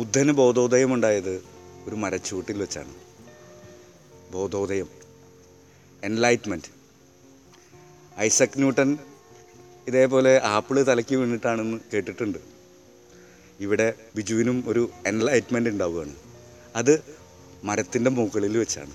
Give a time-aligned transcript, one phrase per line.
[0.00, 1.42] ബുദ്ധന് ബോധോദയമുണ്ടായത്
[1.86, 2.94] ഒരു മരച്ചുവട്ടിൽ വെച്ചാണ്.
[4.32, 4.88] ബോധോദയം.
[6.04, 6.64] എൻലൈറ്റ്മെന്റ്
[8.18, 8.98] ഐസക് ന്യൂട്ടൻ
[9.88, 12.38] ഇതേപോലെ ആപ്പിൾ തലയ്ക്ക് വീണിട്ടാണെന്ന് കേട്ടിട്ടുണ്ട്.
[13.60, 16.16] ഇവിടെ ബിജുവിനും ഒരു എൻലൈറ്റ്മെന്റ് ഉണ്ടാവുകയാണ്.
[16.76, 17.02] അത്
[17.64, 18.92] മരത്തിന്റെ മുകളിൽ വെച്ചാണ്.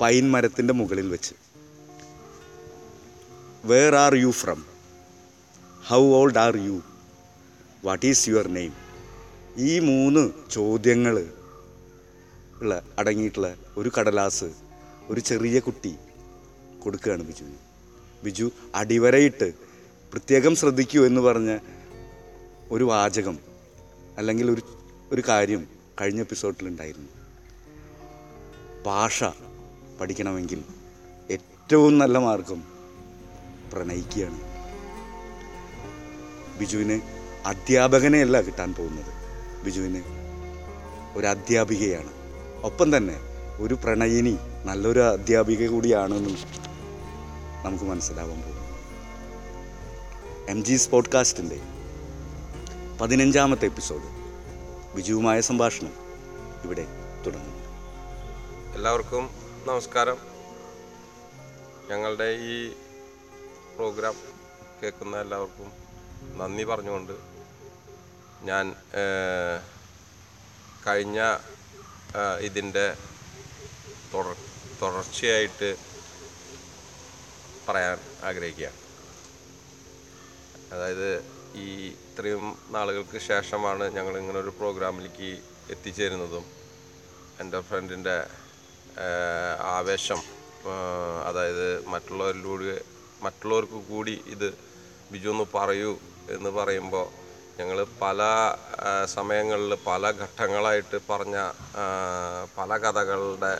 [0.00, 1.34] പൈൻ മരത്തിന്റെ മുകളിൽ വെച്ച്.
[3.64, 4.64] Where are you from
[5.86, 6.82] how old are you
[7.84, 8.87] what is your name
[9.58, 11.26] ഈ മൂന്ന് ചോദ്യങ്ങൾ
[12.60, 14.52] ഉള്ള അടങ്ങിയിട്ടുള്ള ഒരു കടലാസ്
[15.08, 15.96] ഒരു ചെറിയ കുട്ടി
[16.78, 17.56] കൊടുക്കുകയാണ് ബിജുവിന്
[18.24, 19.52] ബിജു അടിവരയിട്ട്
[20.12, 21.58] പ്രത്യേകം ശ്രദ്ധിക്കൂ എന്ന് പറഞ്ഞ
[22.70, 23.38] ഒരു വാചകം
[24.18, 24.62] അല്ലെങ്കിൽ ഒരു
[25.12, 25.68] ഒരു കാര്യം
[26.00, 27.08] കഴിഞ്ഞ എപ്പിസോഡിൽ ഉണ്ടായിരുന്നു.
[28.86, 29.24] ഭാഷ
[30.00, 30.62] പഠിക്കണമെങ്കിൽ
[31.30, 32.62] ഏറ്റവും നല്ല മാർഗം
[33.72, 34.40] പ്രണയിക്കുകയാണ്.
[36.58, 37.00] ബിജുവിന്
[37.46, 39.27] അധ്യാപകനെയല്ല കിട്ടാൻ പോകുന്നത്.
[39.64, 40.02] ബിജുവിന്.
[41.18, 42.12] ഒരു അധ്യാപികയാണ്.
[42.62, 43.20] ഒപ്പം തന്നെ
[43.58, 46.36] ഒരു പ്രണയിനി നല്ലൊരു അധ്യാപിക കൂടിയാണെന്നും
[47.64, 48.58] നമുക്ക് മനസ്സിലാവാൻ പോകും
[50.48, 51.60] എം ജി സ്പോഡ്കാസ്റ്റിന്റെ
[53.00, 54.02] പതിനഞ്ചാമത്തെ എപ്പിസോഡ്
[54.96, 55.92] ബിജുവുമായ സംഭാഷണം
[56.64, 56.86] ഇവിടെ
[57.26, 57.58] തുടങ്ങുന്നു.
[58.74, 59.30] എല്ലാവർക്കും
[59.66, 60.16] നമസ്കാരം.
[61.90, 62.68] ഞങ്ങളുടെ ഈ
[63.76, 64.14] പ്രോഗ്രാം
[64.82, 65.72] കേൾക്കുന്ന എല്ലാവർക്കും
[66.38, 67.12] നന്ദി പറഞ്ഞുകൊണ്ട്
[68.44, 68.74] ഞാൻ
[70.86, 71.20] കഴിഞ്ഞ
[72.40, 72.94] ഇതിന്റെ
[74.14, 74.36] തുടർ
[74.80, 75.76] തുടർച്ചയായിട്ട്
[77.68, 78.76] പറയാൻ ആഗ്രഹിക്കുകയാണ്
[80.72, 85.30] അതായത് ഈ ഇത്രയും നാളുകൾക്ക് ശേഷമാണ് ഞങ്ങൾ ഇങ്ങനെ ഒരു പ്രോഗ്രാമിലേക്ക്
[85.70, 86.44] എത്തിച്ചേരുന്നതും.
[87.40, 88.26] എന്റെ ഫ്രണ്ടിന്റെ
[89.60, 90.20] ആവേശം
[91.26, 92.84] അതായത് മറ്റുള്ളവരിലൂടെ
[93.22, 94.48] മറ്റുള്ളവർക്ക് കൂടി ഇത്
[95.12, 95.98] ബിജു ഒന്ന് പറയൂ
[96.28, 97.06] എന്ന് പറയുമ്പോൾ
[97.58, 98.20] ഞങ്ങൾ പല
[99.14, 101.36] സമയങ്ങളിൽ പല ഘട്ടങ്ങളായിട്ട് പറഞ്ഞ
[102.58, 103.52] പല കഥകളുടെ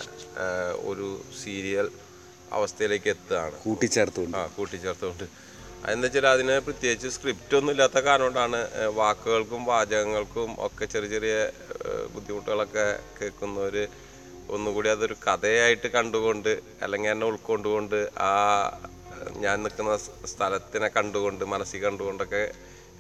[0.91, 1.09] ഒരു
[1.43, 1.87] സീരിയൽ
[2.53, 3.57] അവസ്ഥയിലേക്ക് എത്തുകയാണ്.
[3.65, 4.37] കൂട്ടിച്ചേർത്തുകൊണ്ട്.
[4.37, 5.25] ആ കൂട്ടിച്ചേർത്തുകൊണ്ട്.
[5.83, 8.61] അതെന്താ വെച്ചാൽ അതിന് പ്രത്യേകിച്ച് സ്ക്രിപ്റ്റ് ഒന്നും ഇല്ലാത്ത കാരണം കൊണ്ടാണ്
[9.01, 11.35] വാക്കുകൾക്കും വാചകങ്ങൾക്കും ഒക്കെ ചെറിയ ചെറിയ
[12.15, 12.87] ബുദ്ധിമുട്ടുകളൊക്കെ
[13.19, 13.77] കേൾക്കുന്നവർ
[14.57, 16.53] ഒന്നുകൂടി അതൊരു കഥയായിട്ട് കണ്ടുകൊണ്ട്
[16.83, 18.33] അല്ലെങ്കിൽ എന്നെ ഉൾക്കൊണ്ടുകൊണ്ട് ആ
[19.45, 19.93] ഞാൻ നിൽക്കുന്ന
[20.33, 22.43] സ്ഥലത്തിനെ കണ്ടുകൊണ്ട് മനസ്സിൽ കണ്ടുകൊണ്ടൊക്കെ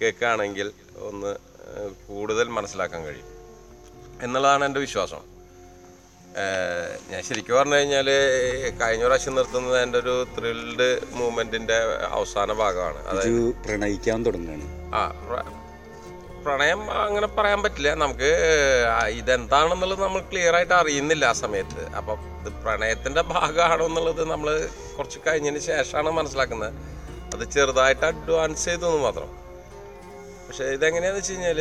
[0.03, 1.36] കേൾക്കുകയാണെങ്കിൽ ഒന്ന്
[2.09, 3.26] കൂടുതൽ മനസ്സിലാക്കാൻ കഴിയും.
[4.22, 5.38] എന്നുള്ളതാണ് എന്റെ വിശ്വാസം.
[7.10, 8.10] ഞാൻ ശരിക്കും പറഞ്ഞു കഴിഞ്ഞാൽ
[8.82, 11.76] കഴിഞ്ഞ പ്രാവശ്യം നിർത്തുന്നത് എന്റെ ഒരു ത്രിൽഡ് മൂവ്മെന്റിന്റെ
[12.09, 13.06] അവസാന ഭാഗമാണ്.
[13.06, 14.64] അതായത് പ്രണയിക്കാൻ തുടങ്ങുകയാണ്.
[14.94, 15.03] ആ
[16.44, 17.94] പ്രണയം അങ്ങനെ പറയാൻ പറ്റില്ല.
[17.94, 18.30] നമുക്ക്
[19.09, 21.86] ഇതെന്താണെന്നുള്ളത് നമ്മൾ ക്ലിയർ ആയിട്ട് അറിയുന്നില്ല ആ സമയത്ത്.
[21.86, 26.72] അപ്പം ഇത് പ്രണയത്തിന്റെ ഭാഗമാണോ എന്നുള്ളത് നമ്മൾ കുറച്ച് കഴിഞ്ഞതിന് ശേഷമാണ് മനസ്സിലാക്കുന്നത്.
[27.36, 29.47] അത് ചെറുതായിട്ട് അഡ്വാൻസ് ചെയ്തു മാത്രം.
[30.48, 31.59] പക്ഷെ ഇതെങ്ങനെയാന്ന് വെച്ച് കഴിഞ്ഞാൽ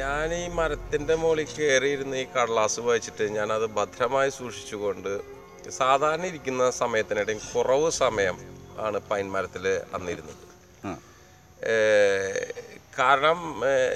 [0.00, 5.12] ഞാൻ ഈ മരത്തിന്റെ മുകളിൽ കയറിയിരുന്ന് ഈ കടലാസ് വായിച്ചിട്ട് അത് ഭദ്രമായി സൂക്ഷിച്ചുകൊണ്ട്
[5.78, 8.36] സാധാരണ ഇരിക്കുന്ന സമയത്തിനിടയിൽ കുറവ് സമയം
[8.86, 9.64] ആണ് പൈൻ മരത്തിൽ
[9.96, 10.44] അന്നിരുന്നത്.
[12.98, 13.38] കാരണം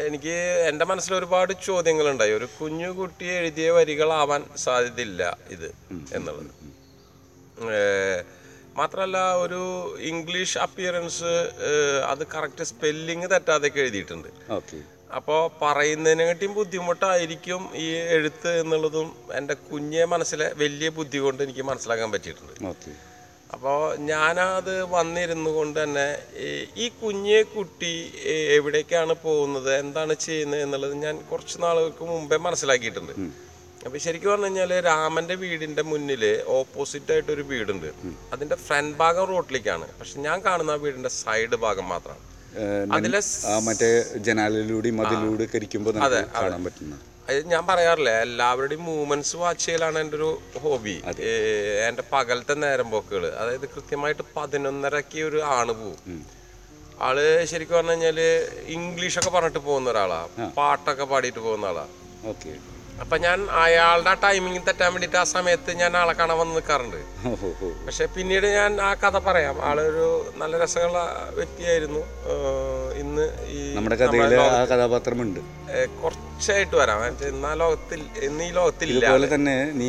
[0.06, 0.36] എനിക്ക്
[0.68, 2.32] എന്റെ മനസ്സിൽ ഒരുപാട് ചോദ്യങ്ങളുണ്ടായി.
[2.38, 5.22] ഒരു കുഞ്ഞു കുട്ടി എഴുതിയ വരികളാവാൻ സാധ്യതയില്ല
[5.56, 5.68] ഇത്
[6.16, 6.52] എന്നുള്ളത്.
[8.76, 9.60] മാത്രമല്ല ഒരു
[10.00, 11.50] ഇംഗ്ലീഷ് അപ്പിയറൻസ്
[12.08, 14.28] അത് കറക്റ്റ് സ്പെല്ലിങ് തെറ്റാതെയൊക്കെ എഴുതിയിട്ടുണ്ട്.
[15.14, 22.12] അപ്പോ അപ്പോൾ പറയുന്നതിനെക്കാട്ടിയും ബുദ്ധിമുട്ടായിരിക്കും ഈ എഴുത്ത് എന്നുള്ളതും എന്റെ കുഞ്ഞെ മനസ്സിലെ വലിയ ബുദ്ധി കൊണ്ട് എനിക്ക് മനസ്സിലാക്കാൻ
[22.12, 22.66] പറ്റിയിട്ടുണ്ട്.
[22.66, 22.92] അപ്പോ
[23.52, 26.18] അപ്പോൾ ഞാനത് വന്നിരുന്നു കൊണ്ട് തന്നെ
[26.76, 33.12] ഈ- കുഞ്ഞെ കുട്ടി എവിടേക്കാണ് പോകുന്നത് എന്താണ് ചെയ്യുന്നത് എന്നുള്ളത് ഞാൻ കുറച്ച് നാളുകൾക്ക് മുമ്പേ മനസ്സിലാക്കിയിട്ടുണ്ട്.
[33.86, 36.22] അപ്പോൾ ശരിക്കും പറഞ്ഞു കഴിഞ്ഞാൽ രാമന്റെ വീടിന്റെ മുന്നിൽ
[36.58, 37.88] ഓപ്പോസിറ്റ് ആയിട്ട് ഒരു വീടുണ്ട്.
[38.34, 39.86] അതിന്റെ ഫ്രണ്ട് ഭാഗം റോട്ടിലേക്കാണ്.
[39.98, 42.22] പക്ഷെ ഞാൻ കാണുന്ന ആ വീടിന്റെ സൈഡ് ഭാഗം മാത്രമാണ്.
[42.96, 43.20] അതിലെ
[43.68, 43.88] മറ്റേ
[44.26, 45.98] ജനാലിലൂടെ മതിലൂടെ ഒക്കെ ഇരിക്കുമ്പോൾ
[46.38, 46.94] കാണാൻ പറ്റുന്ന.
[47.52, 50.28] ഞാൻ പറയാറില്ല എല്ലാവരുടെയും മൂവ്മെന്റ്സ് വാച്ച് ചെയ്യലാണ് എന്റെ ഒരു
[50.64, 50.96] ഹോബി
[51.86, 56.20] എന്റെ പകലത്തെ നേരം പോക്കുകൾ അതായത് കൃത്യമായിട്ട് പതിനൊന്നരക്ക് ഒരു ആണ് പോവും.
[57.06, 57.16] ആൾ
[57.52, 58.20] ശരിക്കും പറഞ്ഞു കഴിഞ്ഞാൽ
[58.76, 60.20] ഇംഗ്ലീഷൊക്കെ പറഞ്ഞിട്ട് പോകുന്ന ഒരാളാ.
[60.58, 61.86] പാട്ടൊക്കെ പാടിയിട്ട് പോകുന്ന ആളാ.
[62.32, 62.52] ഓക്കെ.
[63.00, 67.00] അപ്പൊ ഞാൻ അയാളുടെ ടൈമിങ് തെറ്റാൻ വേണ്ടിയിട്ട് ആ സമയത്ത് ഞാൻ ആളെ കാണാൻ വന്ന് നിൽക്കാറുണ്ട്
[67.86, 69.56] പക്ഷെ പിന്നീട് ഞാൻ ആ കഥ പറയാം.
[69.68, 70.06] ആളൊരു
[70.36, 71.00] നല്ല രസമുള്ള
[71.34, 72.02] വ്യക്തിയായിരുന്നു.
[73.02, 73.26] ഇന്ന്
[73.56, 75.40] ഈ നമ്മുടെ കഥയിൽ ആ കഥാപാത്രമുണ്ട്.
[76.02, 77.06] കുറച്ചായിട്ട് വരാം.
[77.06, 79.88] എന്നാ ഇന്ന് ആ ലോകത്തിൽ ഇന്ന് ഈ ലോകത്തില്ല അതുപോലെ തന്നെ നീ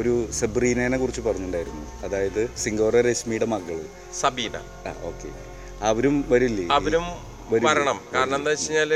[0.00, 1.84] ഒരു സെബ്രീനയെ കുറിച്ച് പറഞ്ഞിട്ടുണ്ടായിരുന്നു.
[2.06, 3.80] അതായത് സിംഗോറ രശ്മിയുടെ മകൾ.
[4.20, 4.56] സബീന.
[5.10, 5.28] ഓക്കെ.
[5.90, 6.64] അവരും വരില്ലേ?
[6.78, 7.04] അവരും
[7.66, 8.00] വരണം.
[8.14, 8.92] കാരണം എന്താ വെച്ച് കഴിഞ്ഞാൽ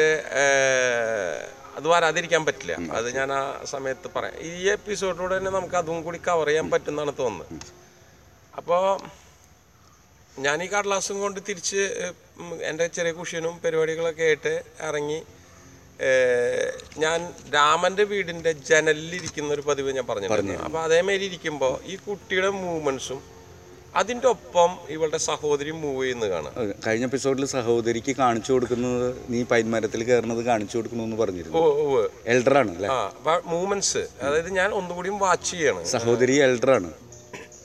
[1.77, 2.75] അത് വരാതിരിക്കാൻ പറ്റില്ല.
[2.99, 3.43] അത് ഞാൻ ആ
[3.75, 4.37] സമയത്ത് പറയാം.
[4.51, 7.71] ഈ എപ്പിസോഡിലൂടെ തന്നെ നമുക്ക് അതും കൂടി കവർ ചെയ്യാൻ പറ്റുമെന്നാണ് തോന്നുന്നത്.
[8.61, 8.83] അപ്പോൾ
[10.45, 11.83] ഞാൻ ഈ കടലാസും കൊണ്ട് തിരിച്ച്
[12.69, 14.55] എന്റെ ചെറിയ കുഷ്യനും പരിപാടികളൊക്കെ ആയിട്ട്
[14.89, 15.19] ഇറങ്ങി
[17.03, 17.19] ഞാൻ
[17.55, 20.65] രാമന്റെ വീടിന്റെ ജനലിലിരിക്കുന്ന ഒരു പതിവ് ഞാൻ പറഞ്ഞിട്ടുണ്ട്.
[20.67, 23.21] അപ്പൊ അതേമാതിരി ഇരിക്കുമ്പോൾ ഈ കുട്ടിയുടെ മൂവ്മെന്റ്സും
[23.97, 26.55] അതിന്റെ ഒപ്പം ഇവളുടെ സഹോദരി മൂവ് ചെയ്യുന്നത് കാണാം.
[26.87, 31.63] കഴിഞ്ഞ എപ്പിസോഡിൽ സഹോദരിക്ക് കാണിച്ചു കൊടുക്കുന്നത് നീ പൈന്മരത്തിൽ കയറുന്നത് കാണിച്ചു കൊടുക്കണമെന്ന് പറഞ്ഞിരുന്നു.
[32.27, 32.91] എൽഡർ ആണ് അല്ലേ?
[33.47, 35.85] മൂവ്മെന്റ്സ് അതായത് ഞാൻ ഒന്നുകൂടിയും വാച്ച് ചെയ്യാണ്.
[35.85, 36.91] സഹോദരി എൽഡർ ആണ്.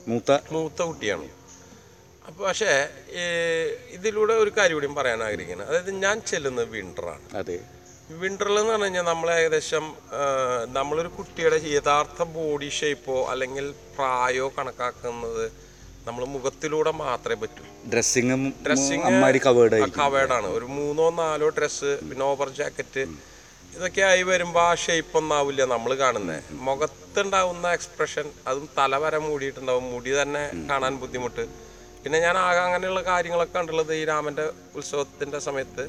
[0.07, 0.31] മൂത്ത?
[0.51, 1.27] മൂത്ത കുട്ടിയാണ്.
[2.27, 2.71] അപ്പോൾ പക്ഷേ
[3.91, 7.57] ഇതിലൂടെ ഒരു കാര്യം കൂടി പറയാൻ ആഗ്രഹിക്കുന്നത് അതായത് ഞാൻ ചെല്ലുന്നത് വിന്ററാണ് അതെ.
[8.21, 9.85] വിന്ററിൽ എന്ന് പറഞ്ഞു കഴിഞ്ഞാൽ നമ്മൾ ഏകദേശം
[10.73, 13.65] നമ്മളൊരു കുട്ടിയുടെ യഥാർത്ഥ ബോഡി ഷേപ്പോ അല്ലെങ്കിൽ
[13.95, 15.43] പ്രായോ കണക്കാക്കുന്നത്
[16.09, 17.63] നമ്മൾ മുഖത്തിലൂടെ മാത്രമേ പറ്റൂ.
[17.93, 19.03] ഡ്രസ്സിങ്ങും ഡ്രസ്സിങ്
[19.99, 23.03] കവേർഡാണ് ഒരു മൂന്നോ നാലോ ഡ്രസ്സ് പിന്നെ ഓവർ ജാക്കറ്റ്
[23.75, 29.85] ഇതൊക്കെ ആയി വരുമ്പോൾ ആ ഷേപ്പ് ഒന്നും ആവില്ല നമ്മൾ കാണുന്നത് മുഖത്തുണ്ടാവുന്ന എക്സ്പ്രഷൻ അതും തല വരെ മൂടിയിട്ടുണ്ടാവും.
[29.93, 31.43] മുടി തന്നെ കാണാൻ ബുദ്ധിമുട്ട്.
[32.03, 34.45] പിന്നെ ഞാൻ ആകെ അങ്ങനെയുള്ള കാര്യങ്ങളൊക്കെ കണ്ടുള്ളത് ഈ രാമന്റെ
[34.79, 35.83] ഉത്സവത്തിന്റെ സമയത്ത്.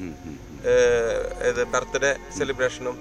[1.49, 2.95] ഇത് ബർത്ത്ഡേ സെലിബ്രേഷനും.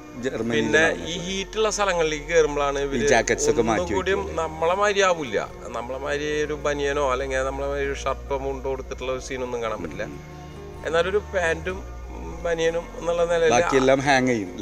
[0.53, 2.81] പിന്നെ ഈ ഹീറ്റുള്ള സ്ഥലങ്ങളിലേക്ക് കയറുമ്പോഴാണ്
[3.63, 5.39] ഒന്നുകൂടിയും നമ്മളെ മാതിരി ആവില്ല.
[5.77, 10.07] നമ്മളെ മാതിരി ഒരു ബനിയനോ അല്ലെങ്കിൽ നമ്മളെ മാതിരി ഒരു ഷർട്ടോ മുണ്ടോ കൊടുത്തിട്ടുള്ള ഒരു സീനൊന്നും കാണാൻ പറ്റില്ല.
[10.89, 11.81] എന്നാലൊരു പാന്റും
[12.45, 13.53] ബനിയനും എന്നുള്ള നിലയിൽ
[14.09, 14.53] ഹാങ് ചെയ്യും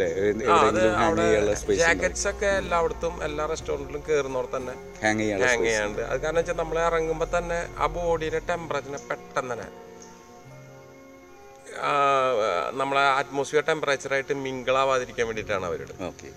[1.18, 5.26] ചെയ്യാനുള്ള സ്പേസ് ജാക്കറ്റ്സ് ഒക്കെ എല്ലായിടത്തും എല്ലാ റെസ്റ്റോറന്റിലും കയറുന്നോടത്ത് തന്നെ ഹാങ്
[5.66, 9.68] ചെയ്യാണ്ട് അത് കാരണം വെച്ചാൽ നമ്മൾ ഇറങ്ങുമ്പോൾ തന്നെ ആ ബോഡിയുടെ ടെമ്പറേച്ചറിനെ പെട്ടെന്ന് തന്നെ
[12.80, 16.28] നമ്മളെ അറ്റ്മോസ്ഫിയർ ടെമ്പറേച്ചറായിട്ട് മിങ്കിളാവാതിരിക്കാൻ വേണ്ടിയിട്ടാണ് അവരുടെ ഓക്കെ.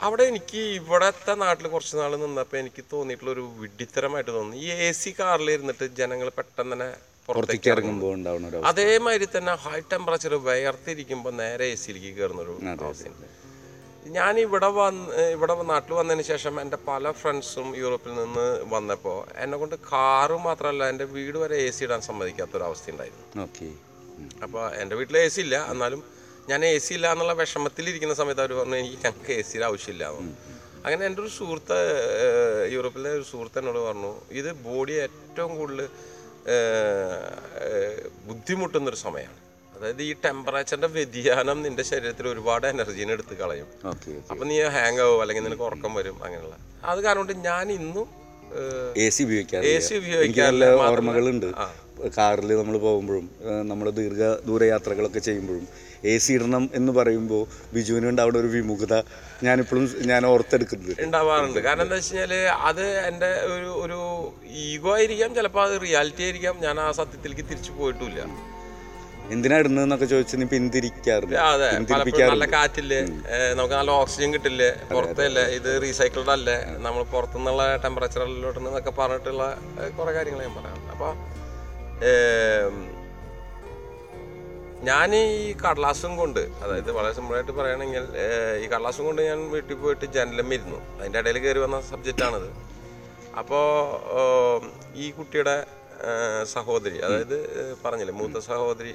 [0.00, 4.56] അവിടെ എനിക്ക് ഇവിടത്തെ നാട്ടിൽ കുറച്ച് നാൾ നിന്നപ്പോൾ എനിക്ക് തോന്നിയിട്ടുള്ള ഒരു വിഡ്ഢിത്തരമായിട്ട് തോന്നി.
[4.66, 6.88] ഈ എ സി കാറിൽ ഇരുന്നിട്ട് ജനങ്ങൾ പെട്ടെന്ന് തന്നെ
[7.28, 12.54] പുറത്തേക്ക് ഇറങ്ങുമ്പോൾ അതേമാതിരി തന്നെ ഹൈ ടെമ്പറേച്ചർ വയർത്തിരിക്കുമ്പോൾ നേരെ എ സിയിലേക്ക് കയറുന്ന ഒരു
[12.86, 13.28] അവസ്ഥയുണ്ട്
[14.16, 19.76] ഞാൻ ഇവിടെ വന്ന് ഇവിടെ നാട്ടിൽ വന്നതിന് ശേഷം എന്റെ പല ഫ്രണ്ട്സും യൂറോപ്പിൽ നിന്ന് വന്നപ്പോൾ എന്നെ കൊണ്ട്
[19.92, 23.26] കാറ് മാത്രമല്ല എന്റെ വീട് വരെ എ സി ഇടാൻ സമ്മതിക്കാത്തൊരവസ്ഥ ഉണ്ടായിരുന്നു.
[23.42, 23.68] ഓക്കെ.
[24.42, 25.66] അപ്പോൾ എന്റെ വീട്ടിൽ എ സി ഇല്ല.
[25.70, 26.04] എന്നാലും
[26.48, 30.08] ഞാൻ എ സി ഇല്ല എന്നുള്ള വിഷമത്തിലിരിക്കുന്ന സമയത്ത് അവർ പറഞ്ഞു എനിക്ക് ഞങ്ങൾക്ക് എ സിയുടെ ആവശ്യമില്ല.
[30.10, 30.32] എന്ന്."
[30.86, 31.78] അങ്ങനെ എന്റെ ഒരു സുഹൃത്ത്
[32.72, 35.88] യൂറോപ്പിലെ ഒരു സുഹൃത്ത് എന്നോട് പറഞ്ഞു ഇത് ബോഡി ഏറ്റവും കൂടുതൽ
[38.26, 39.42] ബുദ്ധിമുട്ടുന്നൊരു സമയമാണ്
[39.76, 43.66] അതായത് ഈ ടെമ്പറേച്ചറിന്റെ വ്യതിയാനം നിന്റെ ശരീരത്തിൽ ഒരുപാട് എനർജീനെ എടുത്ത് കളയും.
[44.30, 45.20] അപ്പൊ നീ ഹാങ് ആവും?
[45.20, 46.24] അല്ലെങ്കിൽ നിനക്ക് ഉറക്കം വരും?
[46.24, 46.56] അങ്ങനെയുള്ള.
[46.84, 48.08] അത് കാരണം കൊണ്ട് ഞാൻ ഇന്നും
[48.96, 49.78] എ സി ഉപയോഗിക്കാറില്ല.
[49.78, 50.64] AC എനിക്ക് ഉപയോഗിക്കാറില്ല.
[50.64, 51.46] ഓർമ്മകളുണ്ട്.
[52.18, 53.26] കാറിൽ നമ്മൾ പോകുമ്പോഴും
[53.70, 55.64] നമ്മൾ ദീർഘ ദൂര യാത്രകളൊക്കെ ചെയ്യുമ്പോഴും
[56.12, 57.42] എ സി ഇടണം എന്ന് പറയുമ്പോൾ
[57.74, 58.94] ബിജുവിനുണ്ട് അവിടെ ഒരു വിമുഖത
[59.46, 61.58] ഞാനിപ്പോഴും ഞാൻ ഓർത്തെടുക്കുന്നത് ഉണ്ടാവാറുണ്ട്.
[61.66, 64.00] കാരണം എന്താ വെച്ച് കഴിഞ്ഞാൽ അത് എന്റെ ഒരു ഒരു
[64.68, 66.56] ഈഗോ ആയിരിക്കാം ചിലപ്പോൾ അത് റിയാലിറ്റി ആയിരിക്കാം.
[66.66, 68.22] ഞാൻ ആ സത്യത്തിലേക്ക് തിരിച്ചു പോയിട്ടില്ല.
[69.34, 71.36] എന്തിനാ ഇടുന്നതെന്നൊക്കെ ചോദിച്ചു നീ പിന്തിരിക്കാറില്ല.
[71.52, 71.68] അതെ.
[72.32, 72.98] നല്ല കാറ്റില്ലേ?
[73.58, 74.70] നമുക്ക് നല്ല ഓക്സിജൻ കിട്ടില്ലേ?
[74.94, 75.44] പുറത്തല്ലേ?
[75.58, 76.56] ഇത് റീസൈക്കിൾഡ് അല്ലേ?
[76.86, 79.44] നമ്മൾ പുറത്തുനിന്നുള്ള ടെമ്പറേച്ചറിലോട്ട് എന്നൊക്കെ പറഞ്ഞിട്ടുള്ള
[80.00, 81.12] കുറെ കാര്യങ്ങൾ ഞാൻ പറയാം അപ്പോൾ
[84.84, 88.04] ഞാൻ ഈ കടലാസും കൊണ്ട് അതായത് വളരെ സിമ്പിളായിട്ട് പറയുകയാണെങ്കിൽ
[88.62, 90.98] ഈ കടലാസും കൊണ്ട് ഞാൻ വീട്ടിൽ പോയിട്ട് ജനലം ഇരുന്നു.
[90.98, 92.48] അതിന്റെ ഇടയിൽ കയറി വന്ന സബ്ജക്റ്റാണിത്
[93.38, 93.66] അപ്പോൾ
[94.94, 95.66] ഈ കുട്ടിയുടെ
[96.44, 97.38] സഹോദരി അതായത്
[97.84, 98.94] പറഞ്ഞില്ലേ മൂത്ത സഹോദരി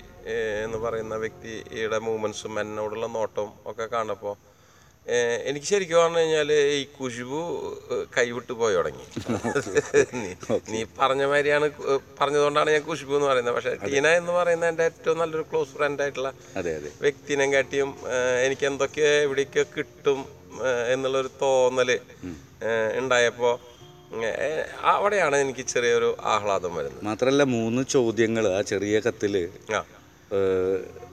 [0.64, 4.36] എന്ന് പറയുന്ന വ്യക്തിയുടെ മൂവ്മെൻസും എന്നോടുള്ള നോട്ടവും ഒക്കെ കാണുമ്പോൾ
[5.46, 7.40] എനിക്ക് ശരിക്കും പറഞ്ഞു കഴിഞ്ഞാൽ ഈ കുശുബു
[8.18, 9.06] കൈവിട്ട് പോയി തുടങ്ങി.
[10.70, 11.68] നീ പറഞ്ഞ മാതിരിയാണ്
[12.20, 13.56] പറഞ്ഞതുകൊണ്ടാണ് ഞാൻ കുശുബു എന്ന് പറയുന്നത്.
[13.56, 16.92] പക്ഷേ ടീന എന്ന് പറയുന്ന എന്റെ ഏറ്റവും നല്ലൊരു ക്ലോസ് ഫ്രണ്ട് ആയിട്ടുള്ള അതെ അതെ.
[17.02, 17.92] വ്യക്തിനെ കാട്ടിയും
[18.46, 20.20] എനിക്ക് എന്തൊക്കെ എവിടേക്കോ കിട്ടും
[20.94, 21.92] എന്നുള്ളൊരു തോന്നൽ
[23.00, 23.56] ഉണ്ടായപ്പോൾ
[24.86, 27.02] അവിടെയാണ് എനിക്ക് ചെറിയൊരു ആഹ്ലാദം വരുന്നത്.
[27.06, 29.34] മാത്രമല്ല മൂന്ന് ചോദ്യങ്ങൾ ആ ചെറിയ കത്തിൽ
[29.74, 29.82] ആ.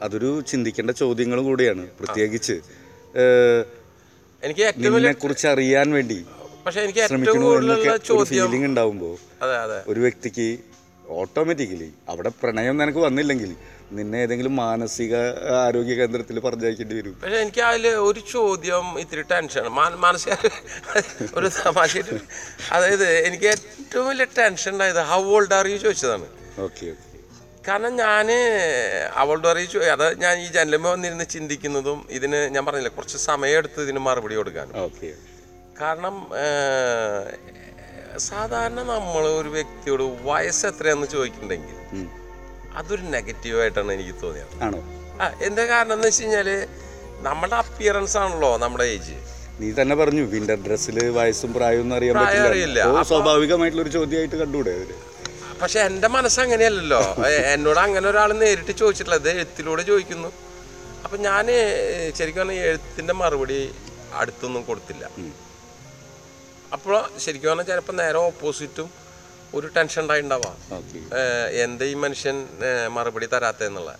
[0.02, 2.57] അതൊരു ചിന്തിക്കേണ്ട ചോദ്യങ്ങളും കൂടിയാണ് പ്രത്യേകിച്ച്.
[4.44, 6.18] എനിക്ക് ഏറ്റവും നിന്നെ കുറിച്ച് അറിയാൻ വേണ്ടി
[6.64, 9.78] പക്ഷെ എനിക്ക് ഏറ്റവും കൂടുതലുള്ള ചോദ്യം ഉണ്ടാവുമ്പോൾ അതെ അതെ.
[9.88, 10.46] ഒരു വ്യക്തിക്ക്
[11.14, 13.50] ഓട്ടോമാറ്റിക്കലി അവിടെ പ്രണയം നിനക്ക് വന്നില്ലെങ്കിൽ
[13.96, 15.14] നിന്നെ ഏതെങ്കിലും മാനസിക
[15.58, 17.14] ആരോഗ്യ കേന്ദ്രത്തിൽ പറഞ്ഞയക്കേണ്ടി വരും.
[17.22, 19.66] പക്ഷെ എനിക്ക് അതിൽ ഒരു ചോദ്യം ഇത്തിരി ടെൻഷൻ
[20.04, 20.32] മാനസിക
[21.34, 21.92] ഒരു തമാശ
[22.72, 26.26] അതായത് എനിക്ക് ഏറ്റവും വലിയ ടെൻഷൻ ഉണ്ടായത് ഹൗ ഓൾഡ് ആർ യു ചോദിച്ചതാണ്.
[26.60, 27.13] ഓക്കെ ഓക്കെ
[27.64, 28.26] കാരണം ഞാൻ
[29.23, 34.00] അവളുടെ അറിയിച്ചു അത് ഞാൻ ഈ ജനലമ്മ വന്നിരുന്ന് ചിന്തിക്കുന്നതും ഇതിന് ഞാൻ പറഞ്ഞില്ല കുറച്ച് സമയം എടുത്ത് ഇതിന്
[34.06, 35.11] മറുപടി കൊടുക്കാൻ ഓക്കെ.
[35.80, 36.16] കാരണം
[38.26, 41.78] സാധാരണ നമ്മൾ ഒരു വ്യക്തിയോട് വയസ്സ് എത്രയാന്ന് ചോദിക്കുന്നുണ്ടെങ്കിൽ
[42.76, 44.54] അതൊരു നെഗറ്റീവായിട്ടാണ് എനിക്ക് തോന്നിയത്.
[44.66, 44.80] ആണോ?
[45.16, 46.49] ആ എന്താ കാരണം എന്ന് വെച്ച് കഴിഞ്ഞാൽ
[47.23, 49.16] നമ്മുടെ അപ്പിയറൻസ് ആണല്ലോ നമ്മുടെ ഏജ്
[49.61, 52.14] നീ തന്നെ പറഞ്ഞു വിന്റർ ഡ്രസ്സിൽ വയസ്സും പ്രായവും അറിയാൻ.
[52.18, 52.80] പറ്റില്ല.
[53.11, 54.75] സ്വാഭാവികമായിട്ടുള്ള ഒരു ചോദ്യമായിട്ട് കണ്ടുകൂടെ
[55.61, 57.02] പക്ഷെ എന്റെ മനസ്സ് അങ്ങനെയല്ലല്ലോ
[57.54, 60.30] എന്നോട് അങ്ങനെ ഒരാൾ നേരിട്ട് ചോദിച്ചിട്ടുള്ളത് അത് എഴുത്തിലൂടെ ചോദിക്കുന്നു.
[61.04, 61.46] അപ്പം ഞാൻ
[62.18, 63.58] ശരിക്കും പറഞ്ഞാൽ എഴുത്തിന്റെ മറുപടി
[64.20, 65.04] അടുത്തൊന്നും കൊടുത്തില്ല.
[66.75, 66.94] അപ്പോൾ
[67.25, 68.88] ശരിക്കും പറഞ്ഞാൽ ചിലപ്പോൾ നേരെ ഓപ്പോസിറ്റും
[69.56, 70.56] ഒരു ടെൻഷൻ ഉണ്ടായിണ്ടാവാം
[71.64, 72.37] എന്താ ഈ മനുഷ്യൻ
[72.96, 73.92] മറുപടി തരാത്തെന്നുള്ള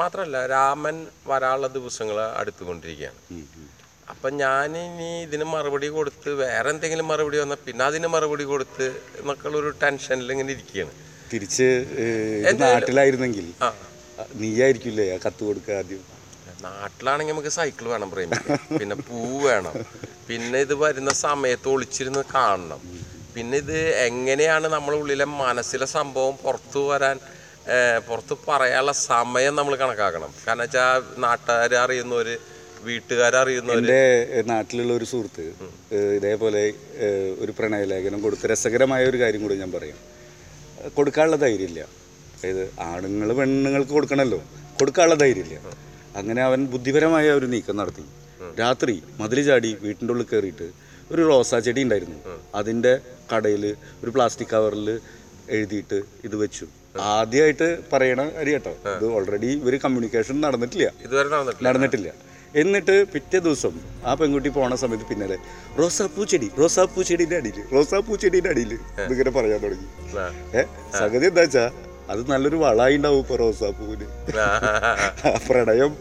[0.00, 0.96] മാത്രമല്ല രാമൻ
[1.30, 3.20] വരാനുള്ള ദിവസങ്ങൾ അടുത്തുകൊണ്ടിരിക്കുകയാണ്.
[4.12, 8.86] അപ്പം ഞാൻ ഇനി ഇതിന് മറുപടി കൊടുത്ത് വേറെ എന്തെങ്കിലും മറുപടി വന്നാൽ പിന്നെ അതിന് മറുപടി കൊടുത്ത്
[9.20, 10.92] എന്നൊക്കെയുള്ളൊരു ടെൻഷനിൽ ഇങ്ങനെ ഇരിക്കുകയാണ്.
[11.32, 11.68] തിരിച്ച്
[12.64, 13.46] നാട്ടിലായിരുന്നെങ്കിൽ
[14.42, 16.04] നീയായിരിക്കില്ലേ ആ കത്ത് കൊടുക്കുക ആദ്യം?
[16.66, 19.74] നാട്ടിലാണെങ്കിൽ നമുക്ക് സൈക്കിൾ വേണം പ്രേമിക്കാൻ പിന്നെ പൂ വേണം.
[20.28, 22.80] പിന്നെ ഇത് വരുന്ന സമയത്ത് ഒളിച്ചിരുന്ന് കാണണം.
[23.34, 27.16] പിന്നെ ഇത് എങ്ങനെയാണ് നമ്മളെ ഉള്ളിലെ മനസ്സിലെ സംഭവം പുറത്തു വരാൻ
[28.08, 30.30] പുറത്ത് പറയാനുള്ള സമയം നമ്മൾ കണക്കാക്കണം.
[30.44, 32.28] കാരണം വെച്ചാൽ നാട്ടുകാർ അറിയുന്നവർ
[32.86, 34.00] വീട്ടുകാരറിയുന്നവർ എന്റെ
[34.50, 35.44] നാട്ടിലുള്ള ഒരു സുഹൃത്ത്
[35.96, 36.62] ഏഹ്, ഇതേപോലെ
[37.06, 39.98] ഏഹ്, ഒരു പ്രണയലേഖനം കൊടുത്ത് രസകരമായ ഒരു കാര്യം കൂടി ഞാൻ പറയാം.
[40.96, 41.82] കൊടുക്കാനുള്ള ധൈര്യമില്ല.
[42.36, 44.40] അതായത് ആണുങ്ങൾ പെണ്ണുങ്ങൾക്ക് കൊടുക്കണമല്ലോ
[44.80, 45.58] കൊടുക്കാനുള്ള ധൈര്യമില്ല.
[46.14, 48.04] അങ്ങനെ അവൻ ബുദ്ധിപരമായ ഒരു നീക്കം നടത്തി.
[48.58, 50.66] രാത്രി മതിൽ ചാടി വീട്ടിന്റെ ഉള്ളിൽ കയറിയിട്ട്
[51.10, 52.18] ഒരു റോസാ ചെടി ഉണ്ടായിരുന്നു.
[52.54, 52.92] അതിന്റെ
[53.32, 53.64] കടയിൽ
[54.02, 54.88] ഒരു പ്ലാസ്റ്റിക് കവറിൽ
[55.56, 56.66] എഴുതിയിട്ട് ഇത് വെച്ചു.
[57.10, 58.72] ആദ്യമായിട്ട് പറയണ കാര്യം കേട്ടോ.
[58.94, 60.86] ഇത് ഓൾറെഡി ഒരു കമ്മ്യൂണിക്കേഷൻ നടന്നിട്ടില്ല.
[61.06, 61.66] ഇതുവരെ നടന്നിട്ടില്ല.
[61.68, 62.08] നടന്നിട്ടില്ല.
[62.56, 63.74] എന്നിട്ട് പിറ്റേ ദിവസം
[64.06, 65.36] ആ പെൺകുട്ടി പോണ സമയത്ത് പിന്നാലെ
[65.80, 68.14] റോസാപ്പൂ ചെടി റോസാപ്പൂ ചെടിയുടെ അടിയിൽ റോസാപ്പൂ
[68.52, 68.72] അടിയിൽ
[69.02, 69.88] ഇതിങ്ങനെ പറയാൻ തുടങ്ങി.
[70.58, 70.68] ഏഹ്
[71.00, 71.64] സംഗതി എന്താ വെച്ചാ
[72.12, 74.06] അത് നല്ലൊരു വളായി ഉണ്ടാവും ഇപ്പൊ റോസാപ്പൂവിന്.
[75.46, 75.92] പ്രണയം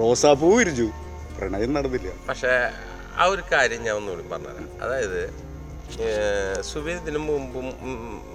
[0.00, 0.88] റോസാപ്പൂ വിരിച്ചു
[1.36, 2.08] പ്രണയം നടന്നില്ല.
[2.28, 2.52] പക്ഷേ
[3.16, 5.20] ആ ഒരു കാര്യം ഞാൻ ഒന്നുകൂടി പറഞ്ഞു അതായത്
[6.06, 7.66] ഏഹ്, സുബി ഇതിനു മുമ്പും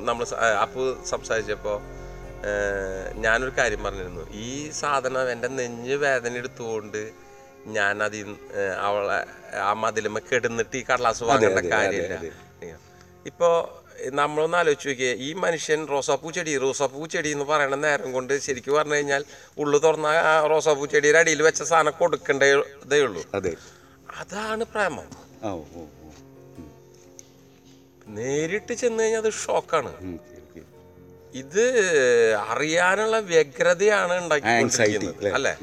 [0.08, 0.24] നമ്മൾ
[0.64, 1.78] അപ്പു സംസാരിച്ചപ്പോൾ
[3.24, 4.24] ഞാനൊരു കാര്യം പറഞ്ഞിരുന്നു.
[4.46, 7.02] ഈ സാധനം എന്റെ നെഞ്ഞ് വേദന എടുത്തുകൊണ്ട്
[7.68, 8.36] ഞാൻ അതിൽ
[8.80, 9.26] അവളെ
[9.58, 12.14] ആ മതിലുമ്മ കെടുന്നിട്ട് ഈ കടലാസ് വാങ്ങേണ്ട കാര്യമില്ല.
[13.26, 18.40] ഇപ്പോ ഇപ്പോൾ നമ്മളൊന്ന് ആലോചിച്ച് നോക്കിയേ ഈ മനുഷ്യൻ റോസാപ്പൂ ചെടി റോസാപ്പൂ ചെടി എന്ന് പറയുന്ന നേരം കൊണ്ട്
[18.40, 19.26] ശരിക്കും പറഞ്ഞു കഴിഞ്ഞാൽ
[19.58, 23.24] ഉള്ളു തുറന്ന ആ റോസാപ്പൂ ചെടിയുടെ അടിയിൽ വെച്ച സാധനം കൊടുക്കേണ്ടതേ ഉള്ളൂ.
[23.34, 23.56] അതെ.
[24.20, 25.08] അതാണ് പ്രേമം.
[28.08, 29.94] നേരിട്ട് ചെന്ന് കഴിഞ്ഞാൽ അത് ഷോക്കാണ്.
[31.34, 31.64] ഇത്
[32.38, 35.54] അറിയാനുള്ള വ്യഗ്രതയാണ് ഉണ്ടാക്കിക്കൊണ്ടിരിക്കുന്നത് അല്ലേ?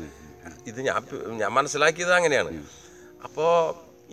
[0.71, 1.03] ഇത് ഞാൻ
[1.41, 2.51] ഞാൻ മനസ്സിലാക്കിയത് അങ്ങനെയാണ്.
[3.27, 3.47] അപ്പോ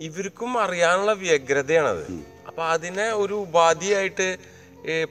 [0.06, 2.04] ഇവർക്കും അറിയാനുള്ള വ്യഗ്രതയാണത്.
[2.48, 4.28] അപ്പൊ അതിനെ ഒരു ഉപാധിയായിട്ട്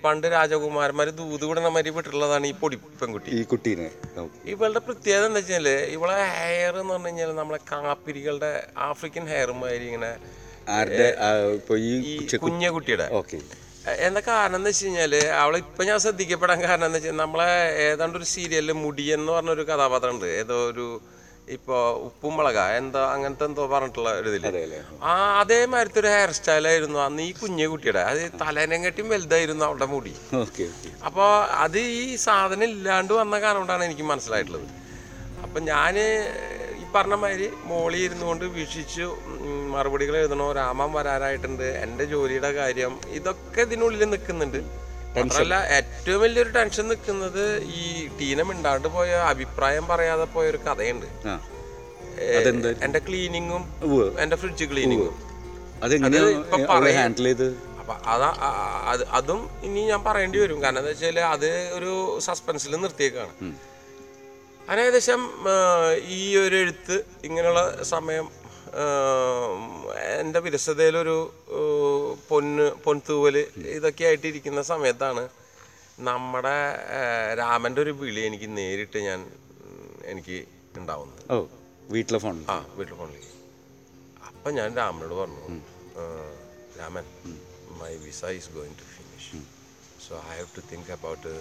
[0.03, 3.29] പണ്ട് രാജകുമാരന്മാര് ദൂത് വിടുന്ന മാതിരി വിട്ടിട്ടുള്ളതാണ് ഈ പൊടി പെൺകുട്ടി.
[3.37, 3.87] ഈ കുട്ടീനെ.
[4.53, 8.51] ഇവളുടെ പ്രത്യേകത എന്താ വെച്ചാൽ ഇവളെ ഹെയർ എന്ന് പറഞ്ഞു കഴിഞ്ഞാൽ നമ്മളെ കാപ്പിരികളുടെ
[8.89, 10.11] ആഫ്രിക്കൻ ഹെയർ മാതിരി ഇങ്ങനെ
[12.45, 13.07] കുഞ്ഞ കുട്ടിയുടെ.
[14.05, 17.51] എന്താ കാരണം എന്ന് വെച്ച് കഴിഞ്ഞാൽ അവളെ ഇപ്പൊ ഞാൻ ശ്രദ്ധിക്കപ്പെടാൻ കാരണം എന്താ വെച്ചാൽ നമ്മളെ
[17.83, 20.87] ഏതാണ്ട് ഒരു സീരിയലിൽ മുടിയെന്ന് പറഞ്ഞൊരു കഥാപാത്രമുണ്ട് ഏതോ ഒരു
[21.55, 21.75] ഇപ്പൊ
[22.07, 22.59] ഉപ്പും മുളക.
[22.79, 24.73] എന്തോ അങ്ങനത്തെ എന്തോ പറഞ്ഞിട്ടുള്ള ഒരു ഇതിൽ.
[25.09, 28.01] ആ അതേമാതിരത്തെ ഒരു ഹെയർ സ്റ്റൈലായിരുന്നു അന്ന് ഈ കുഞ്ഞു കുട്ടിയുടെ.
[28.09, 30.13] അത് തലേനെങ്കട്ടിയും വലുതായിരുന്നു അവളുടെ മുടി.
[31.09, 31.29] അപ്പോൾ
[31.65, 34.67] അത് ഈ സാധനം ഇല്ലാണ്ട് വന്ന കാരണം കൊണ്ടാണ് എനിക്ക് മനസ്സിലായിട്ടുള്ളത്.
[35.45, 39.07] അപ്പം ഞാൻ ഈ പറഞ്ഞ മാതിരി മോളി ഇരുന്നുകൊണ്ട് വീക്ഷിച്ചു.
[39.75, 40.51] മറുപടികൾ എഴുതണോ?
[40.51, 41.67] രാമം വരാനായിട്ടുണ്ട്.
[41.85, 42.93] എന്റെ ജോലിയുടെ കാര്യം.
[43.19, 44.59] ഇതൊക്കെ ഇതിനുള്ളിൽ നിൽക്കുന്നുണ്ട്.
[45.15, 47.43] മാത്രമല്ല ഏറ്റവും വലിയൊരു ടെൻഷൻ നിൽക്കുന്നത്
[47.81, 47.83] ഈ
[48.19, 51.07] ടീന മിണ്ടാണ്ട് പോയ അഭിപ്രായം പറയാതെ പോയ ഒരു കഥയുണ്ട്.
[52.87, 53.63] എന്റെ ക്ലീനിങ്ങും
[54.23, 55.15] എന്റെ ഫ്രിഡ്ജ് ക്ലീനിങ്ങും
[56.99, 57.47] ഹാൻഡിൽ ചെയ്ത്?
[58.13, 58.29] അതാ
[59.17, 59.33] അത്
[59.67, 60.59] ഇനി ഞാൻ പറയേണ്ടി വരും.
[60.63, 61.93] കാരണം എന്താ വെച്ചാൽ അത് ഒരു
[62.27, 63.33] സസ്പെൻസിൽ നിർത്തിയേക്കാണ്.
[64.69, 65.21] അതിന് ഏകദേശം
[66.17, 66.95] ഈ ഒരു എഴുത്ത്
[67.27, 67.61] ഇങ്ങനെയുള്ള
[67.93, 68.25] സമയം
[70.19, 71.17] എന്റെ വിരസതയിലൊരു
[72.29, 73.37] പൊന്ന് പൊൻതൂവൽ
[73.75, 75.23] ഇതൊക്കെ ആയിട്ടിരിക്കുന്ന സമയത്താണ്
[75.99, 76.55] നമ്മുടെ
[77.33, 79.19] രാമന്റെ ഒരു വിളി എനിക്ക് നേരിട്ട് ഞാൻ
[80.05, 80.37] എനിക്ക്
[80.77, 81.21] ഉണ്ടാവുന്നത്.
[81.31, 81.37] ഓ
[81.89, 82.37] വീട്ടിലെ ഫോൺ.
[82.49, 83.23] ആ വീട്ടിലെ ഫോണിൽ
[84.27, 85.45] അപ്പം ഞാൻ രാമനോട് പറഞ്ഞു
[86.79, 87.05] Raman
[87.79, 89.39] my visa is going to finish
[90.07, 91.33] so I have to think about